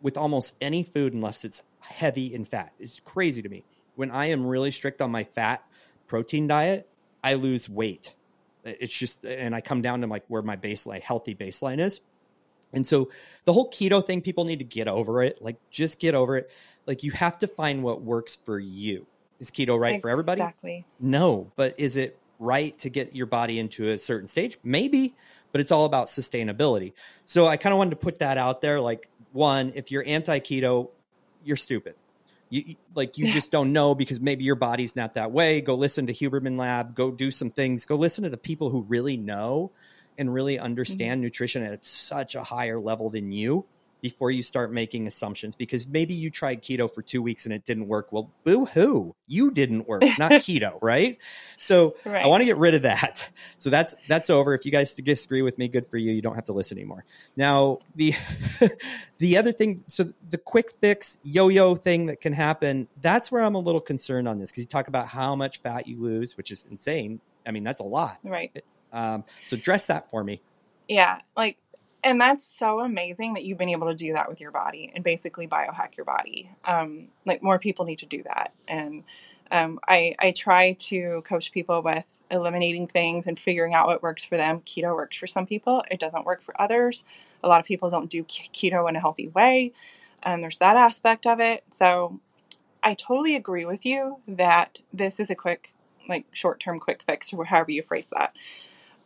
[0.00, 2.72] with almost any food unless it's heavy in fat.
[2.78, 3.64] It's crazy to me.
[3.96, 5.64] When I am really strict on my fat
[6.06, 6.88] protein diet,
[7.24, 8.14] I lose weight.
[8.64, 12.00] It's just, and I come down to like where my baseline, healthy baseline is.
[12.72, 13.10] And so
[13.44, 15.42] the whole keto thing, people need to get over it.
[15.42, 16.50] Like, just get over it.
[16.86, 19.06] Like, you have to find what works for you.
[19.38, 20.00] Is keto right exactly.
[20.00, 20.40] for everybody?
[20.40, 20.84] Exactly.
[21.00, 24.56] No, but is it right to get your body into a certain stage?
[24.62, 25.14] Maybe,
[25.50, 26.92] but it's all about sustainability.
[27.24, 28.80] So I kind of wanted to put that out there.
[28.80, 30.90] Like, one, if you're anti keto,
[31.44, 31.94] you're stupid.
[32.50, 35.60] You, like you just don't know because maybe your body's not that way.
[35.60, 36.94] Go listen to Huberman Lab.
[36.94, 37.84] Go do some things.
[37.84, 39.72] Go listen to the people who really know
[40.18, 41.22] and really understand mm-hmm.
[41.22, 43.64] nutrition at such a higher level than you
[44.02, 47.64] before you start making assumptions because maybe you tried keto for two weeks and it
[47.64, 48.12] didn't work.
[48.12, 51.18] Well, boo hoo, you didn't work, not keto, right?
[51.56, 52.24] So right.
[52.24, 53.30] I want to get rid of that.
[53.58, 54.54] So that's that's over.
[54.54, 56.12] If you guys disagree with me, good for you.
[56.12, 57.04] You don't have to listen anymore.
[57.36, 58.14] Now the
[59.18, 63.54] the other thing, so the quick fix yo-yo thing that can happen, that's where I'm
[63.54, 66.50] a little concerned on this because you talk about how much fat you lose, which
[66.50, 67.20] is insane.
[67.46, 68.50] I mean, that's a lot, right?
[68.92, 70.42] Um, so dress that for me.
[70.88, 71.56] Yeah, like
[72.04, 75.04] and that's so amazing that you've been able to do that with your body and
[75.04, 76.50] basically biohack your body.
[76.64, 78.52] Um, like more people need to do that.
[78.66, 79.04] And
[79.50, 84.24] um, I, I try to coach people with eliminating things and figuring out what works
[84.24, 84.60] for them.
[84.60, 87.04] Keto works for some people, it doesn't work for others.
[87.44, 89.72] A lot of people don't do keto in a healthy way.
[90.22, 91.64] And there's that aspect of it.
[91.74, 92.20] So
[92.82, 95.74] I totally agree with you that this is a quick,
[96.08, 98.34] like short term quick fix, or however you phrase that.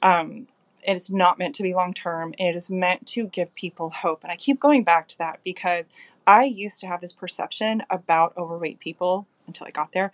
[0.03, 0.47] Um,
[0.87, 2.34] it is not meant to be long term.
[2.39, 4.22] It is meant to give people hope.
[4.22, 5.84] And I keep going back to that because
[6.26, 10.12] I used to have this perception about overweight people until I got there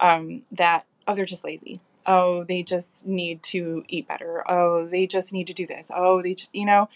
[0.00, 1.80] um, that, oh, they're just lazy.
[2.06, 4.42] oh, they just need to eat better.
[4.48, 5.90] Oh, they just need to do this.
[5.94, 6.88] Oh, they just, you know.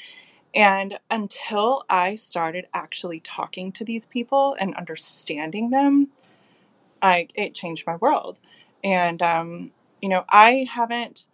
[0.55, 6.09] And until I started actually talking to these people and understanding them,
[7.03, 8.41] I it changed my world.
[8.83, 11.29] And um, you know, I haven't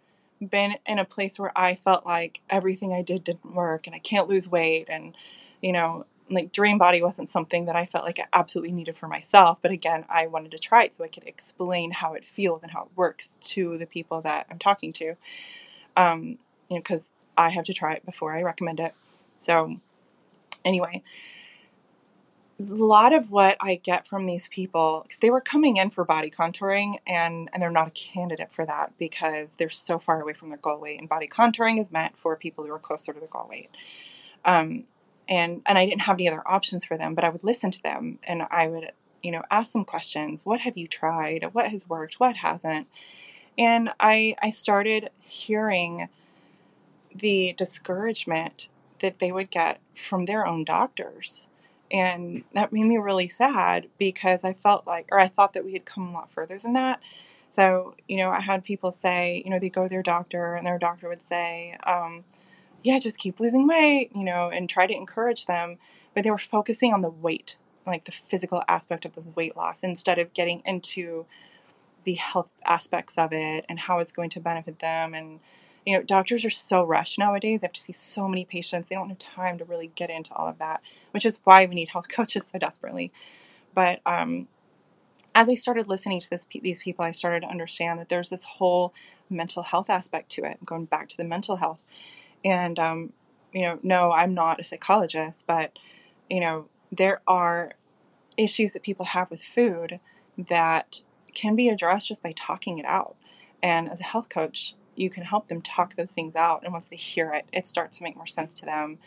[0.49, 3.99] been in a place where I felt like everything I did didn't work and I
[3.99, 5.15] can't lose weight and
[5.61, 9.07] you know, like dream body wasn't something that I felt like I absolutely needed for
[9.07, 12.63] myself, but again, I wanted to try it so I could explain how it feels
[12.63, 15.15] and how it works to the people that I'm talking to.
[15.95, 16.37] Um,
[16.69, 18.93] you know, because I have to try it before I recommend it.
[19.39, 19.77] So,
[20.65, 21.03] anyway,
[22.59, 26.03] a lot of what I get from these people, because they were coming in for
[26.03, 30.33] body contouring and, and they're not a candidate for that because they're so far away
[30.33, 30.99] from their goal weight.
[30.99, 33.69] And body contouring is meant for people who are closer to their goal weight.
[34.45, 34.83] Um,
[35.27, 37.81] and and I didn't have any other options for them, but I would listen to
[37.81, 38.91] them and I would,
[39.21, 40.45] you know, ask them questions.
[40.45, 41.49] What have you tried?
[41.53, 42.19] What has worked?
[42.19, 42.87] What hasn't?
[43.57, 46.09] And I I started hearing
[47.15, 51.47] the discouragement that they would get from their own doctors.
[51.93, 55.73] And that made me really sad because I felt like, or I thought that we
[55.73, 56.99] had come a lot further than that.
[57.55, 60.65] So, you know, I had people say, you know, they go to their doctor and
[60.65, 62.23] their doctor would say, um,
[62.81, 65.77] yeah, just keep losing weight, you know, and try to encourage them.
[66.15, 69.83] But they were focusing on the weight, like the physical aspect of the weight loss,
[69.83, 71.27] instead of getting into
[72.05, 75.13] the health aspects of it and how it's going to benefit them.
[75.13, 75.39] And,
[75.85, 77.61] you know, doctors are so rushed nowadays.
[77.61, 78.87] They have to see so many patients.
[78.87, 80.81] They don't have time to really get into all of that,
[81.11, 83.11] which is why we need health coaches so desperately.
[83.73, 84.47] But um,
[85.35, 88.43] as I started listening to this, these people, I started to understand that there's this
[88.43, 88.93] whole
[89.29, 90.63] mental health aspect to it.
[90.63, 91.81] Going back to the mental health,
[92.45, 93.13] and, um,
[93.51, 95.77] you know, no, I'm not a psychologist, but,
[96.29, 97.73] you know, there are
[98.37, 99.99] issues that people have with food
[100.49, 101.01] that
[101.33, 103.15] can be addressed just by talking it out.
[103.61, 106.63] And as a health coach, you can help them talk those things out.
[106.63, 108.99] And once they hear it, it starts to make more sense to them.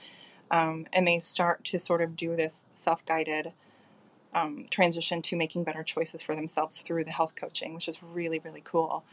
[0.51, 3.53] Um, and they start to sort of do this self guided
[4.35, 8.39] um, transition to making better choices for themselves through the health coaching, which is really,
[8.39, 9.05] really cool.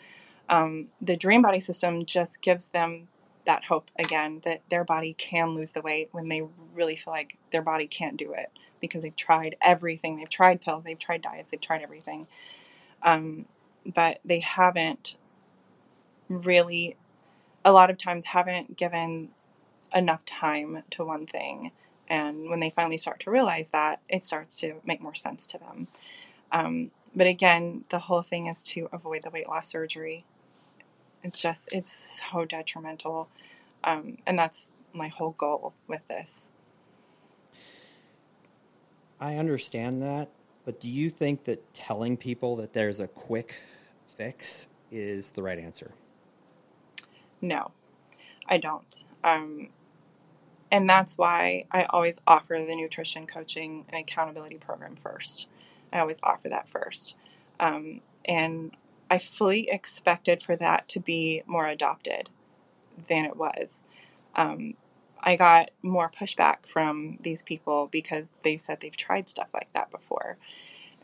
[0.50, 3.08] Um, the Dream Body system just gives them
[3.46, 6.44] that hope again that their body can lose the weight when they
[6.74, 8.50] really feel like their body can't do it
[8.80, 10.18] because they've tried everything.
[10.18, 12.26] They've tried pills, they've tried diets, they've tried everything.
[13.02, 13.46] Um,
[13.86, 15.18] but they haven't
[16.42, 16.96] really,
[17.64, 19.30] a lot of times, haven't given
[19.94, 21.72] enough time to one thing.
[22.10, 25.58] And when they finally start to realize that, it starts to make more sense to
[25.58, 25.88] them.
[26.52, 30.24] Um, but again, the whole thing is to avoid the weight loss surgery
[31.24, 33.30] it's just, it's so detrimental.
[33.84, 36.48] Um, and that's my whole goal with this.
[39.20, 40.30] I understand that,
[40.66, 43.56] but do you think that telling people that there's a quick
[44.06, 45.92] fix is the right answer?
[47.44, 47.72] No,
[48.48, 49.04] I don't.
[49.22, 49.68] Um,
[50.72, 55.48] and that's why I always offer the nutrition coaching and accountability program first.
[55.92, 57.18] I always offer that first.
[57.60, 58.72] Um, and
[59.12, 62.30] I fully expected for that to be more adopted
[63.10, 63.82] than it was.
[64.36, 64.76] Um,
[65.20, 69.92] I got more pushback from these people because they said they've tried stuff like that
[69.92, 70.38] before.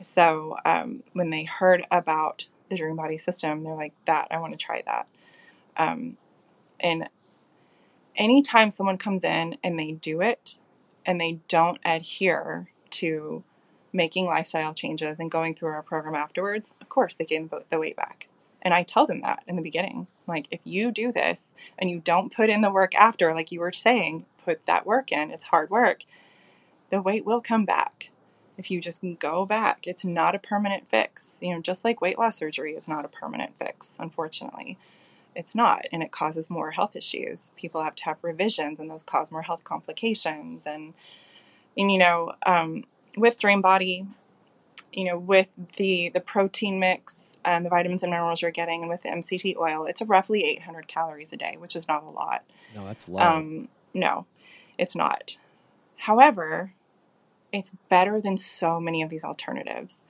[0.04, 4.54] So um, when they heard about the Dream Body system, they're like, "That I want
[4.54, 5.08] to try that."
[5.78, 6.18] Um,
[6.80, 7.10] and
[8.16, 10.58] anytime someone comes in and they do it
[11.06, 13.44] and they don't adhere to
[13.92, 17.96] making lifestyle changes and going through our program afterwards, of course they gain the weight
[17.96, 18.28] back.
[18.62, 20.06] And I tell them that in the beginning.
[20.28, 21.42] Like, if you do this
[21.78, 25.12] and you don't put in the work after, like you were saying, put that work
[25.12, 26.04] in, it's hard work,
[26.90, 28.10] the weight will come back.
[28.58, 31.26] If you just go back, it's not a permanent fix.
[31.40, 34.78] You know, just like weight loss surgery is not a permanent fix, unfortunately.
[35.36, 37.52] It's not, and it causes more health issues.
[37.56, 40.66] People have to have revisions, and those cause more health complications.
[40.66, 40.94] And,
[41.78, 42.84] and you know, um,
[43.16, 44.06] with Dream Body,
[44.92, 48.90] you know, with the the protein mix and the vitamins and minerals you're getting, and
[48.90, 52.12] with the MCT oil, it's a roughly 800 calories a day, which is not a
[52.12, 52.44] lot.
[52.76, 53.22] No, that's low.
[53.22, 54.26] Um, no,
[54.78, 55.38] it's not.
[55.96, 56.74] However,
[57.52, 60.02] it's better than so many of these alternatives.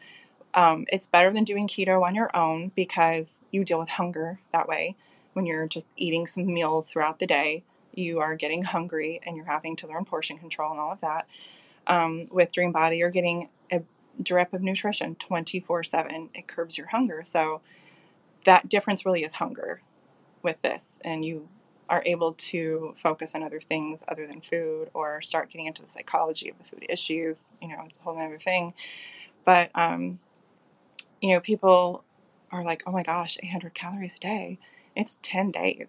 [0.54, 4.68] Um, it's better than doing keto on your own because you deal with hunger that
[4.68, 4.96] way.
[5.34, 7.64] When you're just eating some meals throughout the day,
[7.94, 11.28] you are getting hungry and you're having to learn portion control and all of that
[11.90, 13.82] um, with Dream Body, you're getting a
[14.22, 16.30] drip of nutrition 24 7.
[16.34, 17.24] It curbs your hunger.
[17.26, 17.62] So
[18.46, 19.82] that difference really is hunger
[20.44, 21.00] with this.
[21.04, 21.48] And you
[21.90, 25.88] are able to focus on other things other than food or start getting into the
[25.88, 27.42] psychology of the food issues.
[27.62, 28.74] You know, it's a whole other thing.
[29.44, 30.20] But, um,
[31.20, 32.04] you know, people
[32.52, 34.60] are like, oh my gosh, 800 calories a day.
[34.96, 35.88] It's 10 days.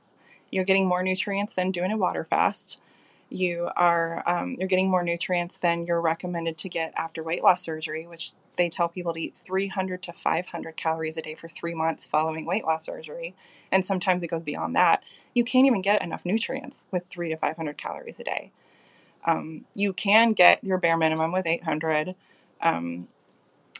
[0.50, 2.80] You're getting more nutrients than doing a water fast.
[3.28, 7.62] You are um, you're getting more nutrients than you're recommended to get after weight loss
[7.62, 11.74] surgery, which they tell people to eat 300 to 500 calories a day for three
[11.74, 13.34] months following weight loss surgery,
[13.70, 15.04] and sometimes it goes beyond that.
[15.32, 18.50] You can't even get enough nutrients with three to 500 calories a day.
[19.24, 22.16] Um, you can get your bare minimum with 800.
[22.60, 23.06] Um,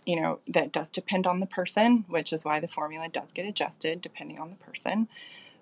[0.07, 3.47] you know, that does depend on the person, which is why the formula does get
[3.47, 5.09] adjusted depending on the person.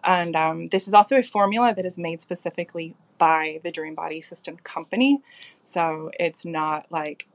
[0.05, 4.21] And um, this is also a formula that is made specifically by the Dream Body
[4.21, 5.21] System company.
[5.73, 7.27] So it's not like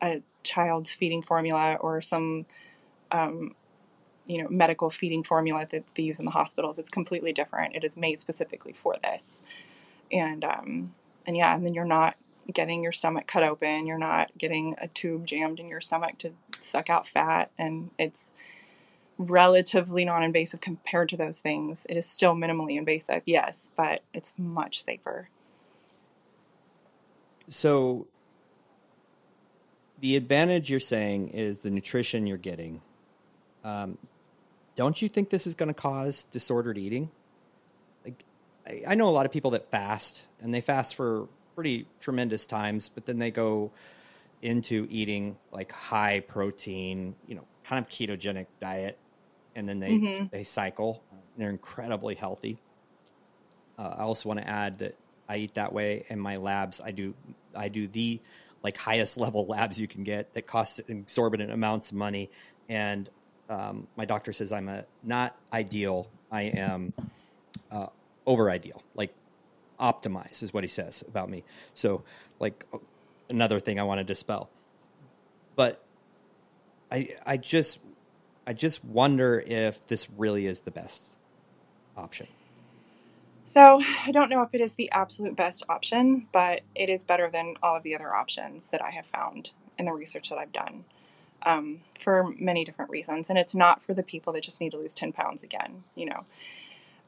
[0.00, 2.46] a child's feeding formula or some,
[3.10, 3.54] um,
[4.26, 6.78] you know, medical feeding formula that they use in the hospitals.
[6.78, 7.76] It's completely different.
[7.76, 9.30] It is made specifically for this.
[10.10, 10.94] And, um,
[11.26, 12.16] and yeah, and then you're not
[12.50, 13.86] getting your stomach cut open.
[13.86, 17.50] You're not getting a tube jammed in your stomach to suck out fat.
[17.58, 18.24] And it's
[19.18, 21.86] relatively non invasive compared to those things.
[21.88, 25.28] It is still minimally invasive, yes, but it's much safer.
[27.48, 28.06] So
[30.00, 32.80] the advantage you're saying is the nutrition you're getting.
[33.64, 33.98] Um,
[34.74, 37.10] don't you think this is going to cause disordered eating?
[38.04, 38.24] Like,
[38.66, 42.46] I, I know a lot of people that fast, and they fast for pretty tremendous
[42.46, 43.70] times, but then they go
[44.40, 48.98] into eating like high protein, you know, kind of ketogenic diet,
[49.54, 50.26] and then they mm-hmm.
[50.30, 51.02] they cycle.
[51.36, 52.58] They're incredibly healthy.
[53.78, 54.96] Uh, I also want to add that
[55.28, 56.80] I eat that way in my labs.
[56.80, 57.14] I do
[57.54, 58.20] I do the
[58.62, 62.30] like highest level labs you can get that cost exorbitant amounts of money,
[62.68, 63.08] and
[63.48, 66.08] um, my doctor says I'm a not ideal.
[66.30, 66.92] I am
[67.70, 67.86] uh,
[68.26, 69.14] over ideal, like
[69.82, 71.42] optimize is what he says about me.
[71.74, 72.04] So,
[72.38, 72.64] like
[73.28, 74.48] another thing I want to dispel.
[75.56, 75.84] But
[76.90, 77.78] I I just
[78.46, 81.16] I just wonder if this really is the best
[81.96, 82.28] option.
[83.46, 87.28] So, I don't know if it is the absolute best option, but it is better
[87.30, 90.52] than all of the other options that I have found in the research that I've
[90.52, 90.84] done
[91.42, 93.28] um, for many different reasons.
[93.28, 96.06] And it's not for the people that just need to lose 10 pounds again, you
[96.06, 96.24] know.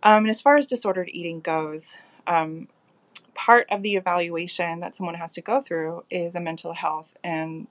[0.02, 1.96] Um, and as far as disordered eating goes,
[2.26, 2.68] um,
[3.34, 7.66] part of the evaluation that someone has to go through is a mental health and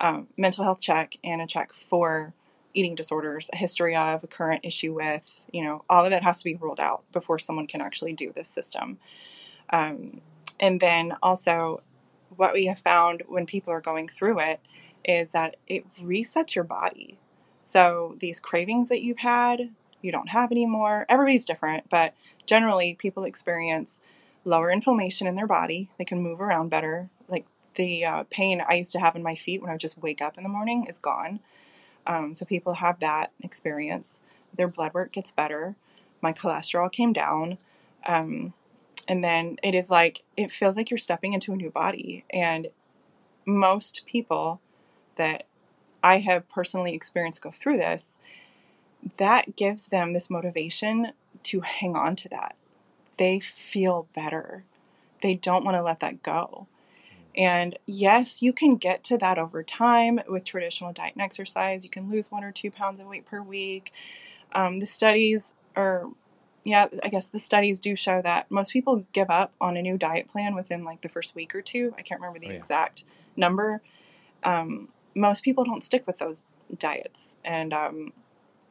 [0.00, 2.32] um, mental health check and a check for
[2.74, 6.38] eating disorders, a history of, a current issue with, you know, all of that has
[6.38, 8.98] to be ruled out before someone can actually do this system.
[9.70, 10.20] Um,
[10.58, 11.82] and then also,
[12.36, 14.60] what we have found when people are going through it
[15.04, 17.18] is that it resets your body.
[17.66, 19.70] So these cravings that you've had,
[20.04, 21.06] you don't have anymore.
[21.08, 22.14] Everybody's different, but
[22.46, 23.98] generally, people experience
[24.44, 25.88] lower inflammation in their body.
[25.98, 27.08] They can move around better.
[27.28, 29.98] Like the uh, pain I used to have in my feet when I would just
[29.98, 31.40] wake up in the morning is gone.
[32.06, 34.14] Um, so people have that experience.
[34.56, 35.74] Their blood work gets better.
[36.20, 37.58] My cholesterol came down.
[38.06, 38.52] Um,
[39.08, 42.24] and then it is like, it feels like you're stepping into a new body.
[42.30, 42.68] And
[43.46, 44.60] most people
[45.16, 45.44] that
[46.02, 48.04] I have personally experienced go through this,
[49.16, 51.12] that gives them this motivation
[51.44, 52.56] to hang on to that
[53.16, 54.64] they feel better.
[55.22, 56.66] They don't want to let that go.
[57.36, 61.84] And yes, you can get to that over time with traditional diet and exercise.
[61.84, 63.92] You can lose one or two pounds of weight per week.
[64.52, 66.04] Um, the studies are,
[66.62, 69.98] yeah, I guess the studies do show that most people give up on a new
[69.98, 71.92] diet plan within like the first week or two.
[71.98, 72.56] I can't remember the oh, yeah.
[72.58, 73.04] exact
[73.36, 73.82] number.
[74.44, 76.44] Um, most people don't stick with those
[76.78, 77.34] diets.
[77.44, 78.12] And, um,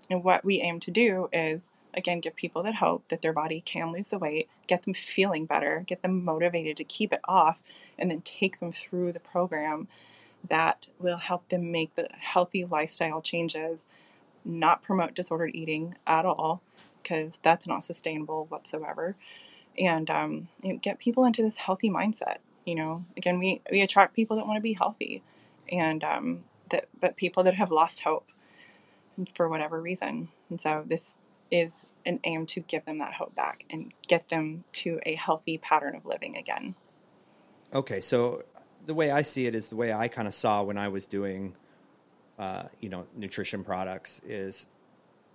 [0.09, 1.61] and what we aim to do is
[1.93, 5.45] again give people that hope that their body can lose the weight get them feeling
[5.45, 7.61] better get them motivated to keep it off
[7.99, 9.87] and then take them through the program
[10.49, 13.79] that will help them make the healthy lifestyle changes
[14.45, 16.61] not promote disordered eating at all
[17.01, 19.15] because that's not sustainable whatsoever.
[19.77, 20.47] And um,
[20.81, 23.03] get people into this healthy mindset you know.
[23.17, 25.21] Again we, we attract people that want to be healthy
[25.69, 28.25] and um, that but people that have lost hope
[29.35, 31.17] for whatever reason and so this
[31.51, 35.57] is an aim to give them that hope back and get them to a healthy
[35.57, 36.75] pattern of living again.
[37.73, 38.43] Okay, so
[38.85, 41.07] the way I see it is the way I kind of saw when I was
[41.07, 41.55] doing,
[42.37, 44.67] uh, you know, nutrition products is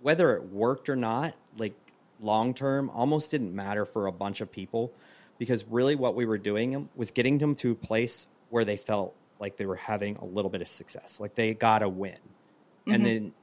[0.01, 1.73] whether it worked or not, like
[2.21, 4.91] long term, almost didn't matter for a bunch of people
[5.37, 9.15] because really what we were doing was getting them to a place where they felt
[9.39, 12.13] like they were having a little bit of success, like they got a win.
[12.13, 12.91] Mm-hmm.
[12.91, 13.33] And then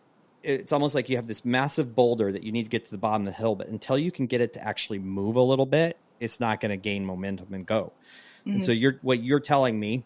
[0.42, 2.98] it's almost like you have this massive boulder that you need to get to the
[2.98, 5.66] bottom of the hill, but until you can get it to actually move a little
[5.66, 7.92] bit, it's not going to gain momentum and go.
[8.40, 8.50] Mm-hmm.
[8.52, 8.80] And so mm-hmm.
[8.80, 10.04] you're what you're telling me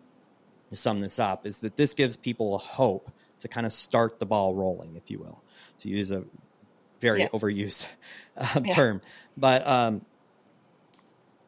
[0.71, 3.11] to sum this up is that this gives people a hope
[3.41, 5.43] to kind of start the ball rolling, if you will,
[5.79, 6.25] to use a
[7.01, 7.33] very Yes.
[7.33, 7.87] overused
[8.37, 8.75] um, Yeah.
[8.75, 9.01] term.
[9.37, 10.05] But um,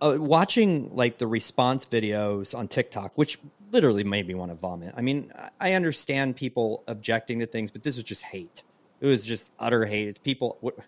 [0.01, 3.39] uh, watching like the response videos on TikTok, which
[3.70, 4.93] literally made me want to vomit.
[4.97, 8.62] I mean, I- I understand people objecting to things, but this was just hate.
[9.03, 10.09] It was just utter hate.
[10.09, 10.79] It's people what,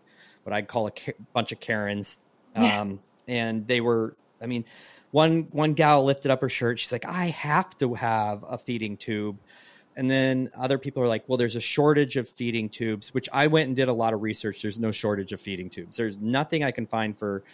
[0.45, 0.93] what I'd call a
[1.35, 2.17] bunch of Karens,
[2.57, 2.81] Yeah.
[2.81, 4.17] um, and they were.
[4.41, 4.65] I mean,
[5.11, 6.79] one one gal lifted up her shirt.
[6.79, 9.39] She's like, "I have to have a feeding tube."
[9.97, 13.47] And then other people are like, well, there's a shortage of feeding tubes, which I
[13.47, 14.61] went and did a lot of research.
[14.61, 15.97] There's no shortage of feeding tubes.
[15.97, 17.45] There's nothing I can find for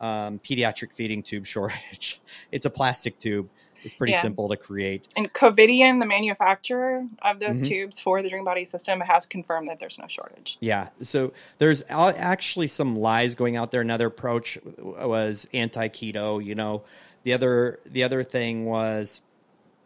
[0.00, 2.20] um, pediatric feeding tube shortage.
[2.52, 3.50] It's a plastic tube.
[3.82, 4.22] It's pretty Yeah.
[4.22, 5.08] simple to create.
[5.16, 7.66] And Covidien, the manufacturer of those Mhm.
[7.68, 10.58] tubes for the Dream Body system, has confirmed that there's no shortage.
[10.60, 10.88] Yeah.
[11.00, 13.80] So there's actually some lies going out there.
[13.80, 16.44] Another approach was anti keto.
[16.44, 16.82] You know,
[17.22, 19.20] the other the other thing was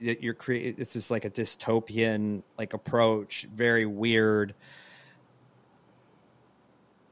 [0.00, 0.74] that you're creating.
[0.74, 3.46] This is like a dystopian like approach.
[3.54, 4.54] Very weird.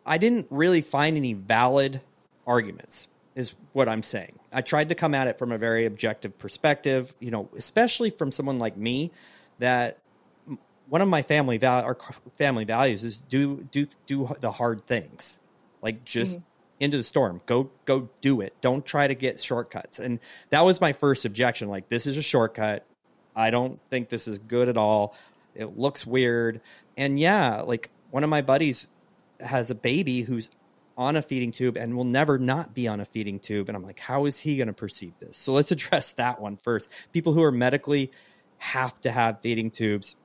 [0.05, 2.01] I didn't really find any valid
[2.47, 3.07] arguments.
[3.35, 4.39] Is what I'm saying.
[4.53, 7.15] I tried to come at it from a very objective perspective.
[7.19, 9.11] You know, especially from someone like me
[9.59, 9.99] that
[10.89, 11.97] one of my family val our
[12.35, 15.39] family values is do do do the hard things.
[15.81, 16.45] Like just mm-hmm.
[16.81, 17.41] into the storm.
[17.47, 18.55] Go go do it.
[18.61, 19.99] Don't try to get shortcuts.
[19.99, 20.21] And
[20.51, 22.85] that was my first objection like this is a shortcut.
[23.35, 25.17] I don't think this is good at all.
[25.55, 26.61] It looks weird.
[26.99, 28.91] And yeah like one of my buddies
[29.41, 30.51] has a baby who's
[31.03, 33.83] on a feeding tube and will never not be on a feeding tube and i'm
[33.83, 37.33] like how is he going to perceive this so let's address that one first people
[37.33, 38.11] who are medically
[38.59, 40.17] have to have feeding tubes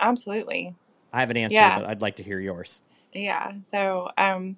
[0.00, 0.74] Absolutely.
[1.12, 1.78] I have an answer, Yeah.
[1.80, 2.80] but I'd like to hear yours.
[3.12, 3.52] Yeah.
[3.72, 4.56] So um,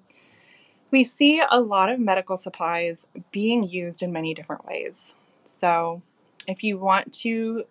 [0.91, 5.13] we see a lot of medical supplies being used in many different ways.
[5.45, 6.01] So
[6.47, 7.65] if you want to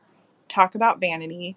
[0.48, 1.56] talk about vanity,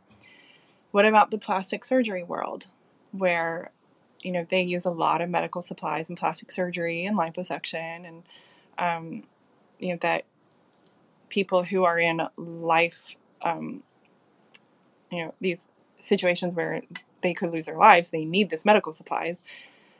[0.91, 2.67] what about the plastic surgery world
[3.11, 3.71] where
[4.23, 8.23] you know they use a lot of medical supplies and plastic surgery and liposuction and
[8.77, 9.23] um,
[9.79, 10.25] you know that
[11.29, 13.83] people who are in life um,
[15.11, 15.67] you know these
[15.99, 16.81] situations where
[17.21, 19.37] they could lose their lives they need this medical supplies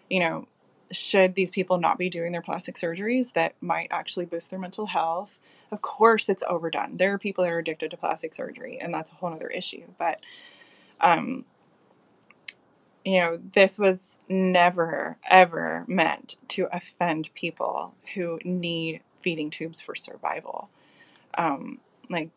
[0.10, 0.48] you know
[0.92, 4.86] should these people not be doing their plastic surgeries that might actually boost their mental
[4.86, 5.40] health?
[5.72, 6.98] Of course it's overdone.
[6.98, 9.84] There are people that are addicted to plastic surgery and that's a whole other issue
[9.98, 10.20] but
[11.02, 11.46] um
[13.06, 19.96] you know this was never ever meant to offend people who need feeding tubes for
[19.96, 20.70] survival
[21.38, 21.80] um
[22.10, 22.30] like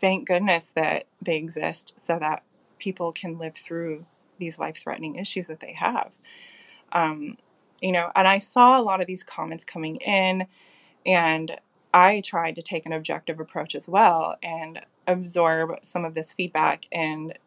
[0.00, 2.42] thank goodness that they exist so that
[2.78, 4.04] people can live through
[4.38, 6.12] these life threatening issues that they have.
[6.92, 7.36] Um,
[7.80, 10.46] you know, and I saw a lot of these comments coming in,
[11.06, 11.56] and
[11.94, 16.86] I tried to take an objective approach as well and absorb some of this feedback
[16.92, 17.38] and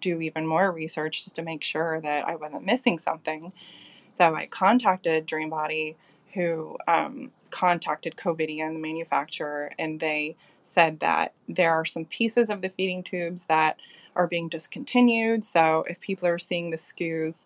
[0.00, 3.52] do even more research just to make sure that I wasn't missing something.
[4.16, 5.96] So I contacted Dreambody,
[6.34, 10.36] who um, contacted Covidien, the manufacturer, and they
[10.72, 13.78] said that there are some pieces of the feeding tubes that
[14.16, 15.44] are being discontinued.
[15.44, 17.44] So if people are seeing the SKUs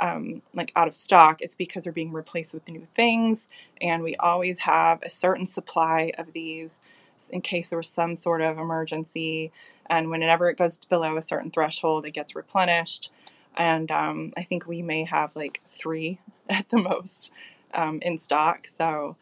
[0.00, 3.48] um, like out of stock, it's because they're being replaced with new things.
[3.80, 6.70] And we always have a certain supply of these
[7.30, 9.52] in case there was some sort of emergency.
[9.86, 13.10] And whenever it goes below a certain threshold, it gets replenished.
[13.56, 16.18] And um, I think we may have like three
[16.48, 17.32] at the most
[17.72, 18.68] um, in stock.
[18.78, 19.16] So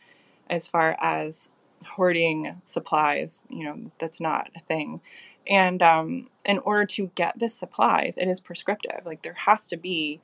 [0.48, 1.48] as far as
[1.86, 5.00] hoarding supplies, you know, that's not a thing.
[5.46, 9.04] And um, in order to get the supplies, it is prescriptive.
[9.04, 10.20] Like there has to be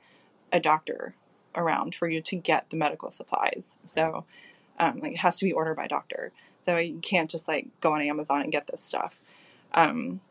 [0.51, 1.13] a doctor
[1.55, 3.63] around for you to get the medical supplies.
[3.85, 4.23] So
[4.79, 6.31] um, like it has to be ordered by doctor.
[6.69, 9.19] So you can't just like go on Amazon and get this stuff.
[9.73, 10.21] Um,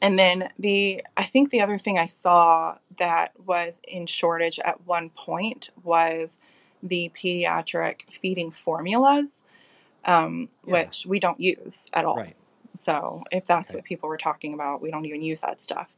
[0.00, 4.86] and then the I think the other thing I saw that was in shortage at
[4.86, 6.38] one point was
[6.84, 9.26] the pediatric feeding formulas,
[10.04, 10.74] um, Yeah.
[10.84, 12.18] which we don't use at all.
[12.18, 12.36] Right.
[12.76, 13.78] So if that's Okay.
[13.78, 15.96] what people were talking about, we don't even use that stuff.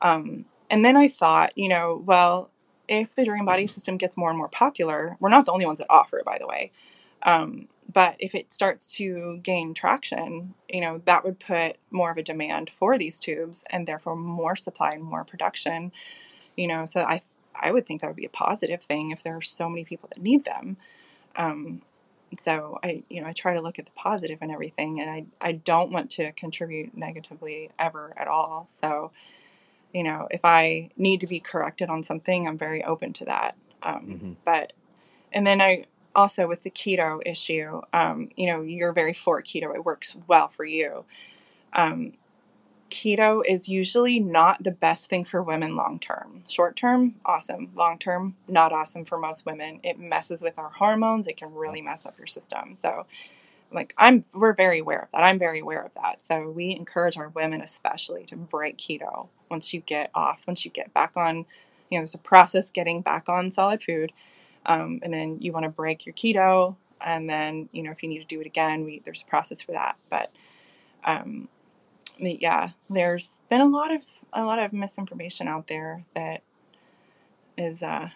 [0.00, 2.50] Um, and then I thought, you know, well,
[2.88, 5.78] if the Dream Body system gets more and more popular, we're not the only ones
[5.78, 6.72] that offer it, by the way.
[7.22, 12.18] Um, but if it starts to gain traction, you know, that would put more of
[12.18, 15.92] a demand for these tubes and therefore more supply and more production.
[16.56, 17.22] You know, so I
[17.54, 20.08] I would think that would be a positive thing if there are so many people
[20.14, 20.76] that need them.
[21.36, 21.82] Um,
[22.42, 25.26] so I you know I try to look at the positive and everything, and I
[25.40, 28.68] I don't want to contribute negatively ever at all.
[28.70, 29.12] So
[29.92, 33.56] you know if I need to be corrected on something, I'm very open to that.
[33.82, 34.36] Um, Mhm.
[34.44, 34.72] But
[35.32, 35.84] and then I
[36.14, 39.74] also with the keto issue, um, you know you're very for keto.
[39.74, 41.04] It works well for you.
[41.72, 42.12] Um,
[42.92, 46.42] keto is usually not the best thing for women long term.
[46.48, 47.70] Short term, awesome.
[47.74, 49.80] Long term, not awesome for most women.
[49.82, 51.26] It messes with our hormones.
[51.26, 52.76] It can really mess up your system.
[52.82, 53.06] So,
[53.72, 55.22] like I'm, we're very aware of that.
[55.24, 56.20] I'm very aware of that.
[56.28, 60.70] So we encourage our women, especially, to break keto once you get off, once you
[60.70, 61.46] get back on.
[61.88, 64.12] You know, there's a process getting back on solid food,
[64.66, 68.08] um, and then you want to break your keto, and then you know if you
[68.08, 69.96] need to do it again, we there's a process for that.
[70.10, 70.32] But
[71.04, 71.48] um,
[72.18, 76.42] yeah, there's been a lot of a lot of misinformation out there that
[77.58, 78.08] is uh,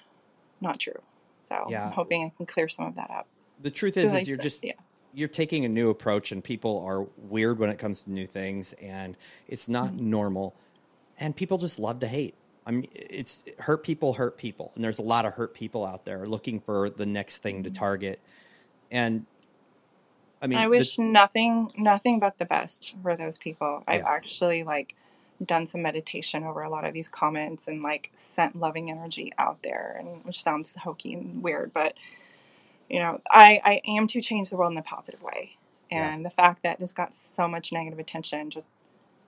[0.60, 1.00] not true.
[1.48, 1.86] So Yeah.
[1.86, 3.26] I'm hoping I can clear some of that up.
[3.62, 4.72] The truth is, is you're just yeah.
[5.14, 8.72] you're taking a new approach, and people are weird when it comes to new things,
[8.74, 9.16] and
[9.48, 10.10] it's not Mm-hmm.
[10.10, 10.54] normal,
[11.18, 12.34] and people just love to hate.
[12.66, 16.04] I mean, it's hurt people hurt people, and there's a lot of hurt people out
[16.04, 18.20] there looking for the next thing to target,
[18.90, 19.26] and
[20.42, 20.64] I mean, Mm-hmm.
[20.64, 23.82] I the- wish nothing nothing but the best for those people.
[23.86, 24.94] I've actually like
[25.44, 29.58] done some meditation over a lot of these comments and like sent loving energy out
[29.62, 31.94] there and which sounds hokey and weird, but
[32.88, 35.56] you know, I, I am to change the world in a positive way.
[35.90, 36.14] Yeah.
[36.14, 38.70] And the fact that this got so much negative attention just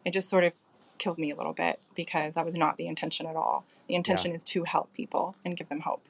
[0.05, 0.55] it just sort of
[0.98, 3.64] killed me a little bit because that was not the intention at all.
[3.88, 6.02] The intention is to help people and give them hope.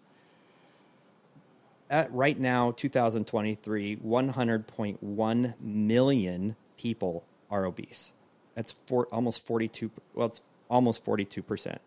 [1.90, 8.12] at right now 2023 100.1 million people are obese
[8.54, 11.80] that's for almost 42 well it's almost 42 percent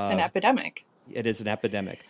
[0.00, 0.84] It's an epidemic.
[1.12, 2.06] it is an epidemic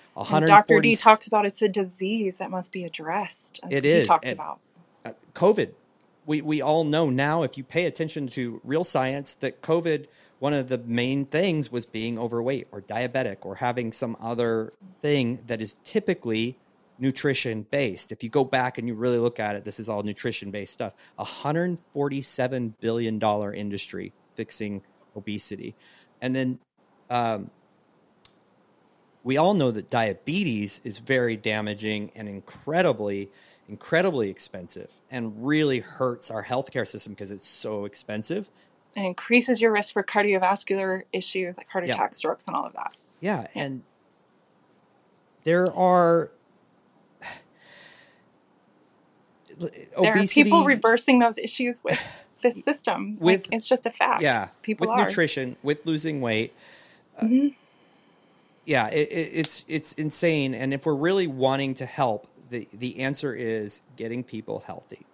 [0.46, 0.80] Dr.
[0.80, 3.60] D talks about it's a disease that must be addressed.
[3.70, 4.60] It he is, talks and- about.
[5.04, 5.72] uh, covid
[6.26, 10.06] we, we all know now if you pay attention to real science that covid
[10.38, 15.38] one of the main things was being overweight or diabetic or having some other thing
[15.46, 16.58] that is typically
[16.98, 20.02] nutrition based if you go back and you really look at it this is all
[20.02, 20.94] nutrition based stuff.
[21.18, 24.82] A 147 billion dollar industry fixing
[25.16, 25.74] obesity.
[26.20, 26.58] And then
[27.10, 27.50] um,
[29.22, 33.30] we all know that diabetes is very damaging and incredibly
[33.68, 38.48] incredibly expensive and really hurts our healthcare system because it's so expensive
[38.94, 41.94] And increases your risk for cardiovascular issues like heart Yeah.
[41.94, 42.94] attack, strokes, and all of that.
[43.20, 43.82] yeah and
[45.44, 46.30] there are
[49.58, 51.98] There are people reversing those issues with
[52.42, 53.16] this system.
[53.18, 54.22] With- like, it's just a fact.
[54.22, 55.06] yeah people with are.
[55.06, 56.52] nutrition with losing weight
[57.22, 57.54] Mhm.
[58.66, 63.00] yeah it, it, it's it's insane and if we're really wanting to help the the
[63.00, 65.04] answer is getting people healthy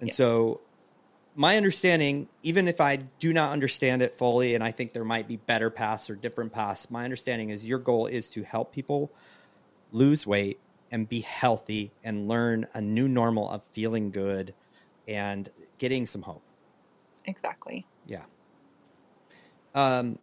[0.00, 0.14] and Yeah.
[0.14, 0.60] so
[1.36, 5.26] my understanding even if i do not understand it fully and i think there might
[5.28, 9.10] be better paths or different paths my understanding is your goal is to help people
[9.92, 10.58] lose weight
[10.90, 14.54] and be healthy and learn a new normal of feeling good
[15.08, 16.42] and getting some hope
[17.26, 17.86] Exactly.
[18.06, 18.24] yeah.
[19.74, 20.18] Um,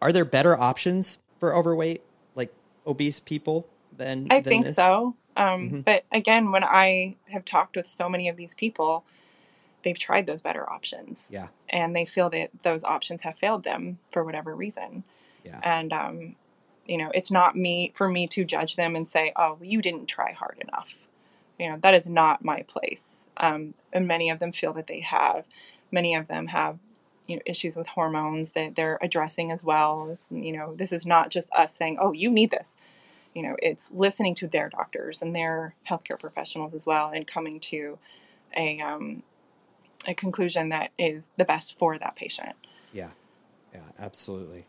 [0.00, 2.02] are there better options for overweight,
[2.34, 2.52] like
[2.86, 4.76] obese people, than I than think this?
[4.76, 5.14] so.
[5.36, 5.84] Um, Mhm.
[5.84, 9.04] But again, when I have talked with so many of these people,
[9.82, 11.26] they've tried those better options.
[11.30, 11.48] Yeah.
[11.68, 15.04] And they feel that those options have failed them for whatever reason.
[15.44, 15.60] Yeah.
[15.62, 16.36] And, um,
[16.86, 19.80] you know, it's not me for me to judge them and say, oh, well, you
[19.80, 20.98] didn't try hard enough.
[21.58, 23.08] You know, that is not my place.
[23.36, 25.44] Um, and many of them feel that they have.
[25.90, 26.78] Many of them have,
[27.26, 30.10] you know, issues with hormones that they're addressing as well.
[30.10, 32.72] It's, you know, this is not just us saying, oh, you need this
[33.34, 37.60] you know, it's listening to their doctors and their healthcare professionals as well, and coming
[37.60, 37.98] to
[38.56, 39.22] a um,
[40.06, 42.54] a conclusion that is the best for that patient.
[42.92, 43.10] Yeah.
[43.72, 43.80] Yeah.
[43.98, 44.66] Absolutely.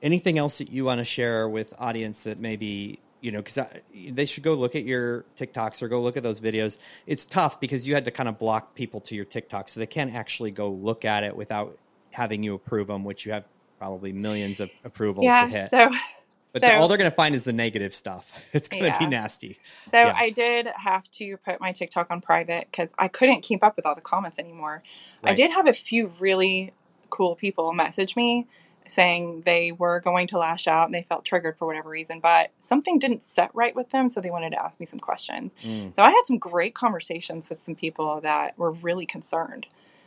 [0.00, 3.58] Anything else that you want to share with audience that maybe you know because
[3.92, 6.78] they should go look at your TikToks or go look at those videos.
[7.06, 9.86] It's tough because you had to kind of block people to your TikTok, so they
[9.86, 11.76] can't actually go look at it without
[12.12, 15.48] having you approve them, which you have probably millions of approvals to yeah.
[15.48, 15.70] hit.
[15.70, 15.90] So
[16.52, 18.32] But So- the, all they're going to find is the negative stuff.
[18.52, 19.58] It's going to be nasty.
[19.90, 20.14] so Yeah.
[20.16, 23.86] I did have to put my TikTok on private because I couldn't keep up with
[23.86, 24.82] all the comments anymore.
[25.22, 26.72] I did have a few really
[27.10, 28.46] cool people message me
[28.86, 32.50] saying they were going to lash out and they felt triggered for whatever reason, but
[32.62, 35.52] something didn't set right with them, so they wanted to ask me some questions.
[35.62, 39.66] Mm, So I had some great conversations with some people that were really concerned.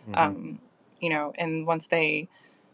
[0.09, 0.17] mhm.
[0.17, 0.59] Um,
[0.99, 2.27] you know, and once they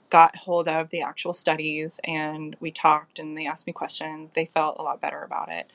[0.10, 4.46] got hold of the actual studies and we talked and they asked me questions, they
[4.46, 5.70] felt a lot better about it.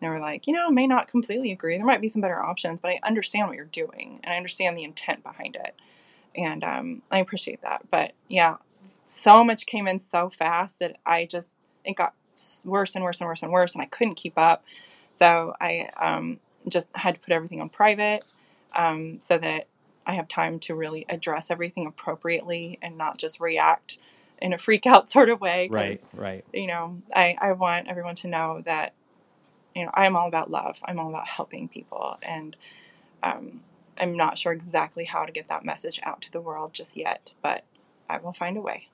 [0.00, 1.76] They were like, you know, may not completely agree.
[1.76, 4.76] There might be some better options, but I understand what you're doing and I understand
[4.76, 5.74] the intent behind it.
[6.36, 7.82] And um, I appreciate that.
[7.90, 8.56] But yeah,
[9.06, 11.52] so much came in so fast that I just,
[11.84, 12.14] it got
[12.64, 14.64] worse and worse and worse and worse, and I couldn't keep up.
[15.18, 18.24] So I um, just had to put everything on private
[18.74, 19.68] um, so that
[20.06, 23.98] I have time to really address everything appropriately and not just react
[24.40, 25.68] in a freak out sort of way.
[25.70, 26.44] Right, right.
[26.52, 28.94] You know, I, I want everyone to know that,
[29.74, 30.78] you know, I'm all about love.
[30.84, 32.16] I'm all about helping people.
[32.22, 32.56] And
[33.22, 33.60] um,
[33.98, 37.32] I'm not sure exactly how to get that message out to the world just yet,
[37.42, 37.64] but
[38.08, 38.88] I will find a way.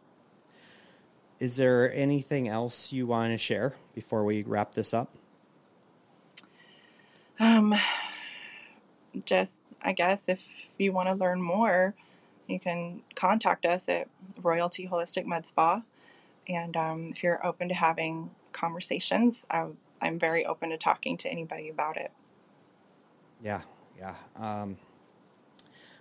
[1.39, 5.15] Is there anything else you want to share before we wrap this up?
[7.39, 7.75] Um,
[9.25, 10.41] just, I guess, if
[10.79, 11.95] you want to learn more,
[12.47, 14.09] you can contact us at
[14.43, 15.83] Royalty Holistic Med Spa.
[16.49, 19.67] And um, if you're open to having conversations, I,
[20.01, 22.11] I'm very open to talking to anybody about it.
[23.43, 23.63] Yeah,
[23.97, 24.15] yeah.
[24.37, 24.77] Um,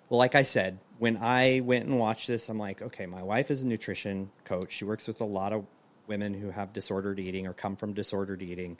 [0.10, 3.52] well, like I said, when I went and watched this, I'm like, okay, my wife
[3.52, 4.72] is a nutrition coach.
[4.72, 5.65] She works with a lot of
[6.07, 8.80] women who have disordered eating or come from disordered eating,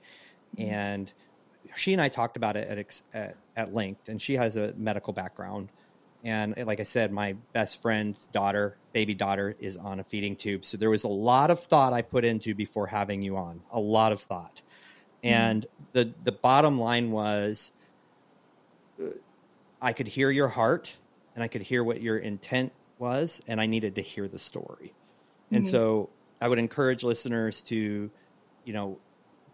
[0.57, 1.14] and
[1.76, 4.10] she and I talked about it at at, at length.
[4.10, 5.70] And she has a medical background,
[6.24, 10.36] and uh, like I said, my best friend's daughter, baby daughter, is on a feeding
[10.36, 10.66] tube.
[10.66, 13.62] So there was a lot of thought I put into before having you on.
[13.72, 14.62] A lot of thought,
[15.24, 17.72] and the the bottom line was.
[19.02, 19.06] uh,
[19.82, 20.98] I could hear your heart
[21.36, 24.94] and I could hear what your intent was, and I needed to hear the story.
[25.52, 25.68] And Mhm.
[25.68, 26.10] so
[26.41, 28.12] I would encourage listeners to,
[28.66, 29.00] you know,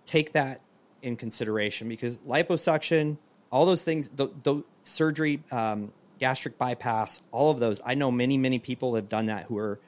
[0.06, 0.62] take that
[1.02, 3.18] in consideration because liposuction,
[3.52, 8.38] all those things, the, the surgery, um, gastric bypass, all of those, I know many,
[8.38, 9.80] many people have done that who are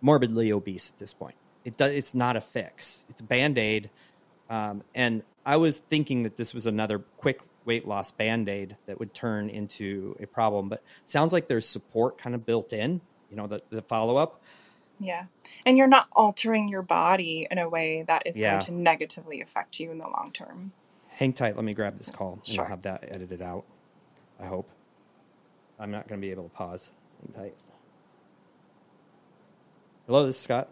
[0.00, 1.36] morbidly obese at this point.
[1.64, 3.04] It does, it's not a fix.
[3.08, 3.90] It's a band aid.
[4.50, 8.98] Um, and I was thinking that this was another quick weight loss band aid that
[8.98, 13.00] would turn into a problem, but sounds like there's support kind of built in,
[13.30, 14.42] you know, the, the follow up.
[15.00, 15.24] Yeah.
[15.66, 18.52] And you're not altering your body in a way that is Yeah.
[18.54, 20.72] going to negatively affect you in the long term.
[21.08, 21.56] Hang tight.
[21.56, 22.64] Let me grab this call and Sure.
[22.64, 23.64] I'll have that edited out.
[24.40, 24.68] I hope.
[25.78, 26.90] I'm not going to be able to pause.
[27.34, 27.54] Hang tight.
[30.06, 30.70] Hello, this is Scott.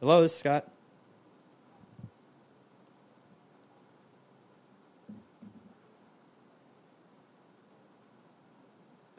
[0.00, 0.68] Hello, this is Scott.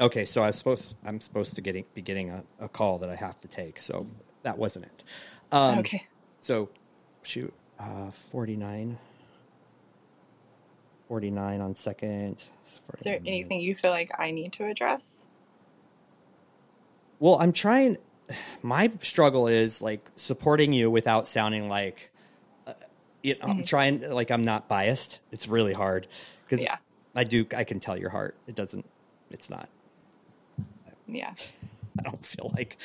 [0.04, 3.10] Okay, so I was supposed I'm supposed to getting be getting a, a call that
[3.10, 4.06] I have to take, so
[4.42, 5.04] that wasn't it.
[5.50, 6.06] Um, okay.
[6.42, 6.70] So,
[7.24, 8.98] shoot, uh, 49.
[11.08, 12.44] 49 on second.
[12.66, 15.06] Is there anything you feel like I need to address?
[17.20, 17.98] Well, I'm trying.
[18.62, 22.10] My struggle is like supporting you without sounding like,
[22.68, 22.74] uh,
[23.22, 23.66] you know, I'm Mhm.
[23.66, 25.20] trying like I'm not biased.
[25.32, 26.08] It's really hard
[26.44, 26.76] because Yeah.
[27.16, 27.46] I do.
[27.56, 28.36] I can tell your heart.
[28.48, 28.86] It doesn't.
[29.30, 29.70] It's not.
[31.14, 31.34] Yeah.
[32.00, 32.78] I don't feel like.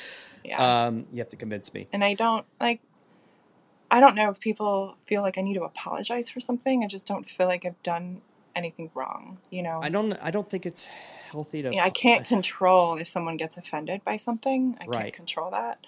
[0.45, 0.87] Yeah.
[0.87, 1.89] Um, you have to convince me.
[1.93, 2.81] and I don't like
[3.91, 6.85] I don't know if people feel like I need to apologize for something.
[6.85, 8.21] I just don't feel like I've done
[8.55, 9.81] anything wrong, you know.
[9.83, 10.13] I don't.
[10.23, 10.87] I don't think it's
[11.31, 11.71] healthy to.
[11.71, 14.77] You know, I can't control if someone gets offended by something.
[14.81, 15.01] I Right.
[15.05, 15.79] can't control that.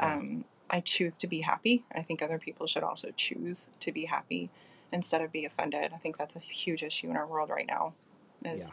[0.00, 0.14] Yeah.
[0.14, 1.82] Um, I choose to be happy.
[1.92, 4.48] I think other people should also choose to be happy
[4.92, 5.92] instead of be offended.
[5.92, 7.94] I think that's a huge issue in our world right now.
[8.44, 8.66] Is Yeah,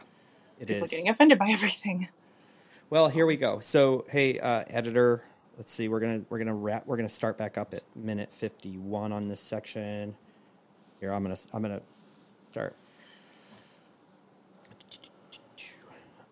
[0.60, 0.90] it people is.
[0.90, 2.06] getting offended by everything.
[2.90, 3.60] Well, here we go.
[3.60, 5.22] So, hey, uh, editor,
[5.58, 5.88] let's see.
[5.88, 6.86] We're gonna we're gonna wrap.
[6.86, 10.16] We're gonna start back up at minute fifty one on this section.
[10.98, 11.82] Here, I'm gonna I'm gonna
[12.46, 12.74] start.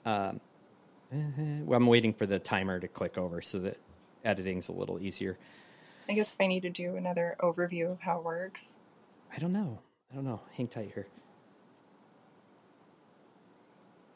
[0.07, 0.41] Um,
[1.11, 3.77] well, I'm waiting for the timer to click over so that
[4.25, 5.37] editing's a little easier.
[6.09, 8.67] I guess if I need to do another overview of how it works.
[9.35, 9.81] I don't know.
[10.11, 10.41] I don't know.
[10.55, 11.07] Hang tight here.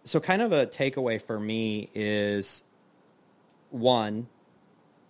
[0.05, 2.65] So, kind of a takeaway for me is
[3.69, 4.29] one,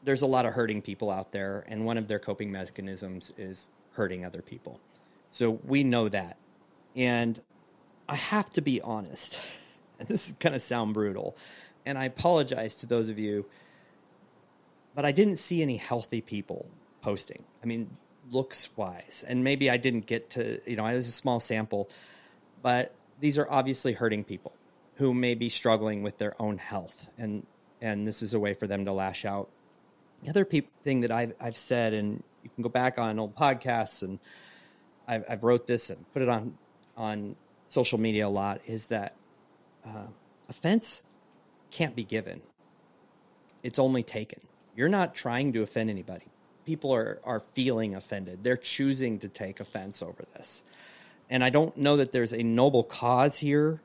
[0.02, 3.68] there's a lot of hurting people out there, and one of their coping mechanisms is
[3.92, 4.80] hurting other people.
[5.30, 6.36] So, we know that.
[6.96, 7.40] And
[8.08, 9.38] I have to be honest,
[10.00, 11.36] and this is going to sound brutal,
[11.86, 13.46] and I apologize to those of you,
[14.96, 16.66] but I didn't see any healthy people
[17.00, 17.44] posting.
[17.62, 17.96] I mean,
[18.28, 21.88] looks wise, and maybe I didn't get to, you know, it was a small sample,
[22.60, 24.52] but these are obviously hurting people
[25.00, 27.46] who may be struggling with their own health, and
[27.80, 29.48] and this is a way for them to lash out.
[30.22, 33.34] The other peop thing that I've I've said, and you can go back on old
[33.34, 34.18] podcasts, and
[35.08, 36.58] I've, I've wrote this and put it on
[36.98, 39.16] on social media a lot, is that
[39.86, 40.08] uh,
[40.50, 41.02] offense
[41.70, 42.42] can't be given;
[43.62, 44.40] it's only taken.
[44.76, 46.26] You're not trying to offend anybody.
[46.66, 48.44] People are are feeling offended.
[48.44, 50.62] They're choosing to take offense over this,
[51.30, 53.80] and I don't know that there's a noble cause here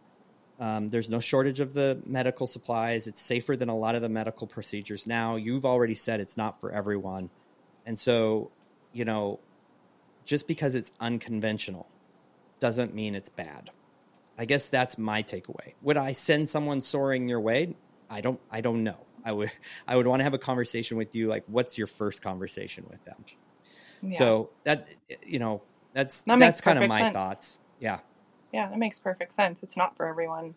[0.59, 3.07] um, there's no shortage of the medical supplies.
[3.07, 5.35] It's safer than a lot of the medical procedures now.
[5.35, 7.29] You've already said it's not for everyone.
[7.85, 8.51] And so,
[8.93, 9.39] you know,
[10.23, 11.89] just because it's unconventional
[12.59, 13.69] doesn't mean it's bad.
[14.37, 15.73] I guess that's my takeaway.
[15.81, 17.75] Would I send someone soaring your way?
[18.09, 18.39] I don't.
[18.51, 18.97] I don't know.
[19.23, 19.51] I would.
[19.87, 21.27] I would want to have a conversation with you.
[21.27, 23.23] Like, what's your first conversation with them?
[24.01, 24.17] Yeah.
[24.17, 24.87] So that
[25.25, 25.61] you know,
[25.93, 27.13] that's that that's kind of my sense.
[27.13, 27.57] thoughts.
[27.79, 27.99] Yeah.
[28.55, 29.63] Yeah, that makes perfect sense.
[29.63, 30.55] It's not for everyone.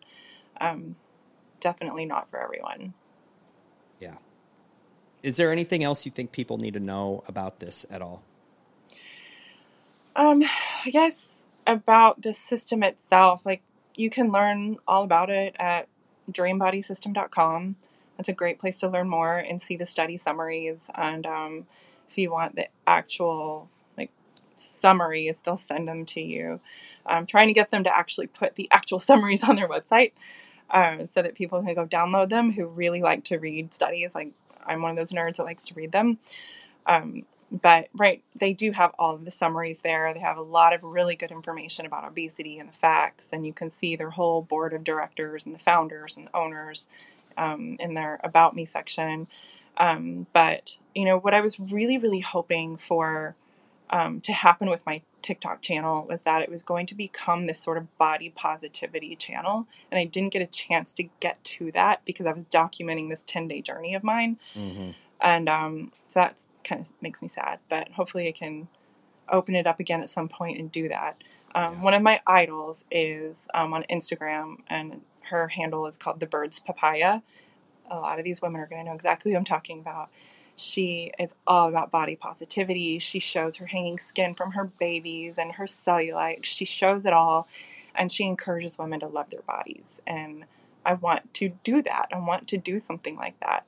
[0.61, 0.95] Um,
[1.59, 2.93] definitely not for everyone.
[3.99, 4.15] Yeah.
[5.21, 8.23] Is there anything else you think people need to know about this at all?
[10.15, 10.45] Um,
[10.85, 13.63] I guess about the system itself, like
[13.97, 15.89] you can learn all about it at
[16.31, 17.75] dreambodysystem.com.
[18.15, 20.89] That's a great place to learn more and see the study summaries.
[20.95, 21.67] And um,
[22.09, 23.67] if you want the actual
[23.97, 24.11] like
[24.55, 26.61] summaries, they'll send them to you.
[27.05, 30.13] I'm trying to get them to actually put the actual summaries on their website
[30.69, 34.13] uh, so that people can go download them who really like to read studies.
[34.13, 34.31] Like
[34.65, 36.19] I'm one of those nerds that likes to read them.
[36.85, 40.13] Um, but right, they do have all of the summaries there.
[40.13, 43.53] They have a lot of really good information about obesity and the facts, and you
[43.53, 46.87] can see their whole board of directors and the founders and the owners
[47.37, 49.27] um, in their About Me section.
[49.77, 53.35] Um, but you know what I was really, really hoping for
[53.89, 57.59] um, to happen with my TikTok channel was that it was going to become this
[57.59, 59.67] sort of body positivity channel.
[59.91, 63.23] And I didn't get a chance to get to that because I was documenting this
[63.25, 64.37] 10 day journey of mine.
[64.53, 64.91] Mm-hmm.
[65.21, 68.67] And um, so that kind of makes me sad, but hopefully I can
[69.27, 71.17] open it up again at some point and do that.
[71.55, 71.81] Um, yeah.
[71.81, 76.59] One of my idols is um, on Instagram, and her handle is called The Birds
[76.59, 77.21] Papaya.
[77.91, 80.09] A lot of these women are going to know exactly who I'm talking about.
[80.59, 82.99] She is all about body positivity.
[82.99, 86.43] She shows her hanging skin from her babies and her cellulite.
[86.43, 87.47] She shows it all
[87.95, 90.01] and she encourages women to love their bodies.
[90.05, 90.45] And
[90.85, 92.09] I want to do that.
[92.13, 93.65] I want to do something like that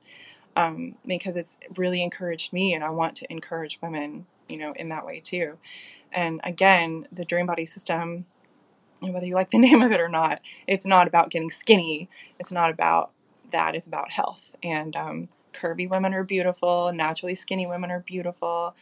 [0.56, 4.90] um, because it's really encouraged me and I want to encourage women, you know, in
[4.90, 5.56] that way too.
[6.12, 8.26] And again, the Dream Body System,
[9.00, 12.08] whether you like the name of it or not, it's not about getting skinny.
[12.38, 13.12] It's not about
[13.50, 13.74] that.
[13.74, 14.54] It's about health.
[14.62, 18.74] And um, curvy women are beautiful, naturally skinny women are beautiful.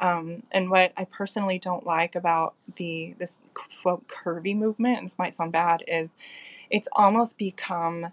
[0.00, 3.36] Um, and what I personally don't like about the this
[3.82, 6.08] quote curvy movement, and this might sound bad, is
[6.70, 8.06] it's almost become,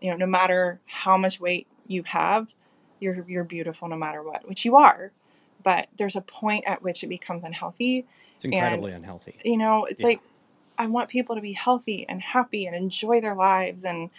[0.00, 2.48] you know, no matter how much weight you have,
[2.98, 5.12] you're you're beautiful no matter what, which you are.
[5.62, 8.06] But there's a point at which it becomes unhealthy.
[8.34, 9.38] It's incredibly and, unhealthy.
[9.44, 10.08] You know, it's yeah.
[10.08, 10.20] like
[10.78, 14.10] I want people to be healthy and happy and enjoy their lives and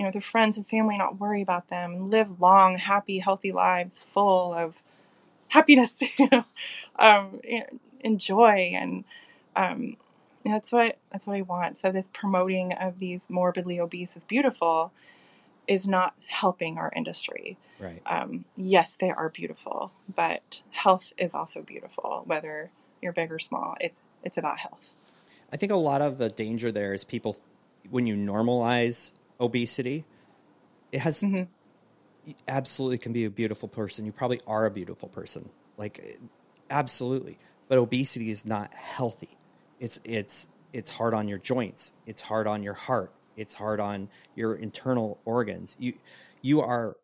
[0.00, 3.52] you know, their friends and family not worry about them and live long, happy, healthy
[3.52, 4.74] lives full of
[5.48, 6.42] happiness, you know,
[6.98, 7.38] um,
[8.02, 8.72] and joy.
[8.74, 9.04] And
[9.54, 9.98] um,
[10.42, 11.76] that's what that's what I want.
[11.76, 14.90] So this promoting of these morbidly obese is beautiful
[15.68, 17.58] is not helping our industry.
[17.78, 18.00] Right.
[18.06, 22.70] Um, yes, they are beautiful, but health is also beautiful, whether
[23.02, 23.76] you're big or small.
[23.78, 24.94] It's it's about health.
[25.52, 27.36] I think a lot of the danger there is people
[27.90, 30.04] when you normalize obesity,
[30.92, 31.44] it has mm-hmm.
[32.46, 34.04] absolutely can be a beautiful person.
[34.04, 36.18] You probably are a beautiful person, like
[36.68, 37.38] absolutely.
[37.68, 39.38] But obesity is not healthy.
[39.78, 41.92] It's it's it's hard on your joints.
[42.06, 43.12] It's hard on your heart.
[43.36, 45.76] It's hard on your internal organs.
[45.78, 45.94] You
[46.42, 46.96] you are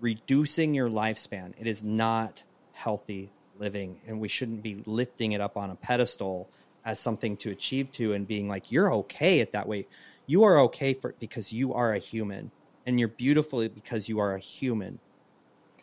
[0.00, 1.54] reducing your lifespan.
[1.58, 2.42] It is not
[2.72, 6.50] healthy living, and we shouldn't be lifting it up on a pedestal
[6.84, 9.88] as something to achieve to and being like you're okay at that weight
[10.26, 12.50] you are okay for because you are a human
[12.86, 14.98] and you're beautiful because you are a human.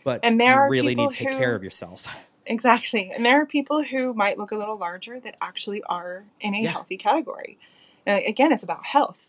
[0.03, 2.25] But and there you really need to take who, care of yourself.
[2.49, 3.11] Exactly.
[3.13, 6.63] And there are people who might look a little larger that actually are in a
[6.63, 6.71] yeah.
[6.71, 7.59] healthy category.
[8.07, 9.27] And again, it's about health.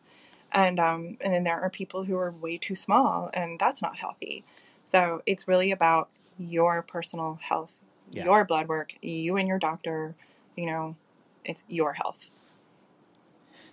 [0.50, 3.94] And um, and then there are people who are way too small and that's not
[3.94, 4.42] healthy.
[4.90, 6.08] So it's really about
[6.38, 7.74] your personal health,
[8.10, 8.24] yeah.
[8.24, 10.14] your blood work, you and your doctor,
[10.56, 10.96] you know,
[11.44, 12.24] it's your health.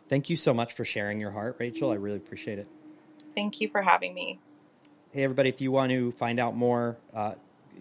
[0.09, 1.91] Thank you so much for sharing your heart, Rachael.
[1.91, 2.67] I really appreciate it.
[3.35, 4.39] Thank you for having me.
[5.11, 7.33] Hey, everybody, if you want to find out more, uh,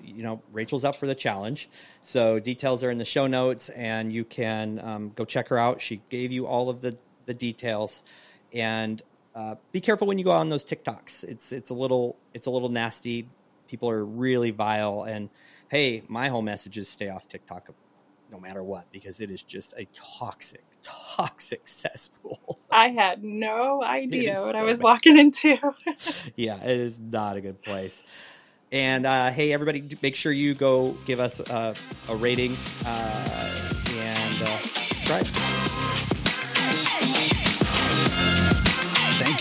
[0.02, 1.68] you know, Rachael's up for the challenge.
[2.02, 5.80] So details are in the show notes, and you can um, go check her out.
[5.80, 6.96] She gave you all of the,
[7.26, 8.02] the details.
[8.52, 9.02] And
[9.34, 11.24] uh, be careful when you go on those TikToks.
[11.24, 13.28] It's it's a little it's a little nasty.
[13.68, 15.02] People are really vile.
[15.02, 15.28] And
[15.68, 17.68] hey, my whole message is stay off TikTok
[18.30, 22.58] no matter what because it is just a toxic toxic cesspool.
[22.70, 24.82] I had no idea what so I was bad.
[24.82, 25.58] walking into.
[26.36, 28.02] yeah, it is not a good place.
[28.72, 31.74] And uh, hey, everybody, make sure you go give us uh,
[32.08, 33.62] a rating uh,
[33.94, 35.26] and uh, subscribe.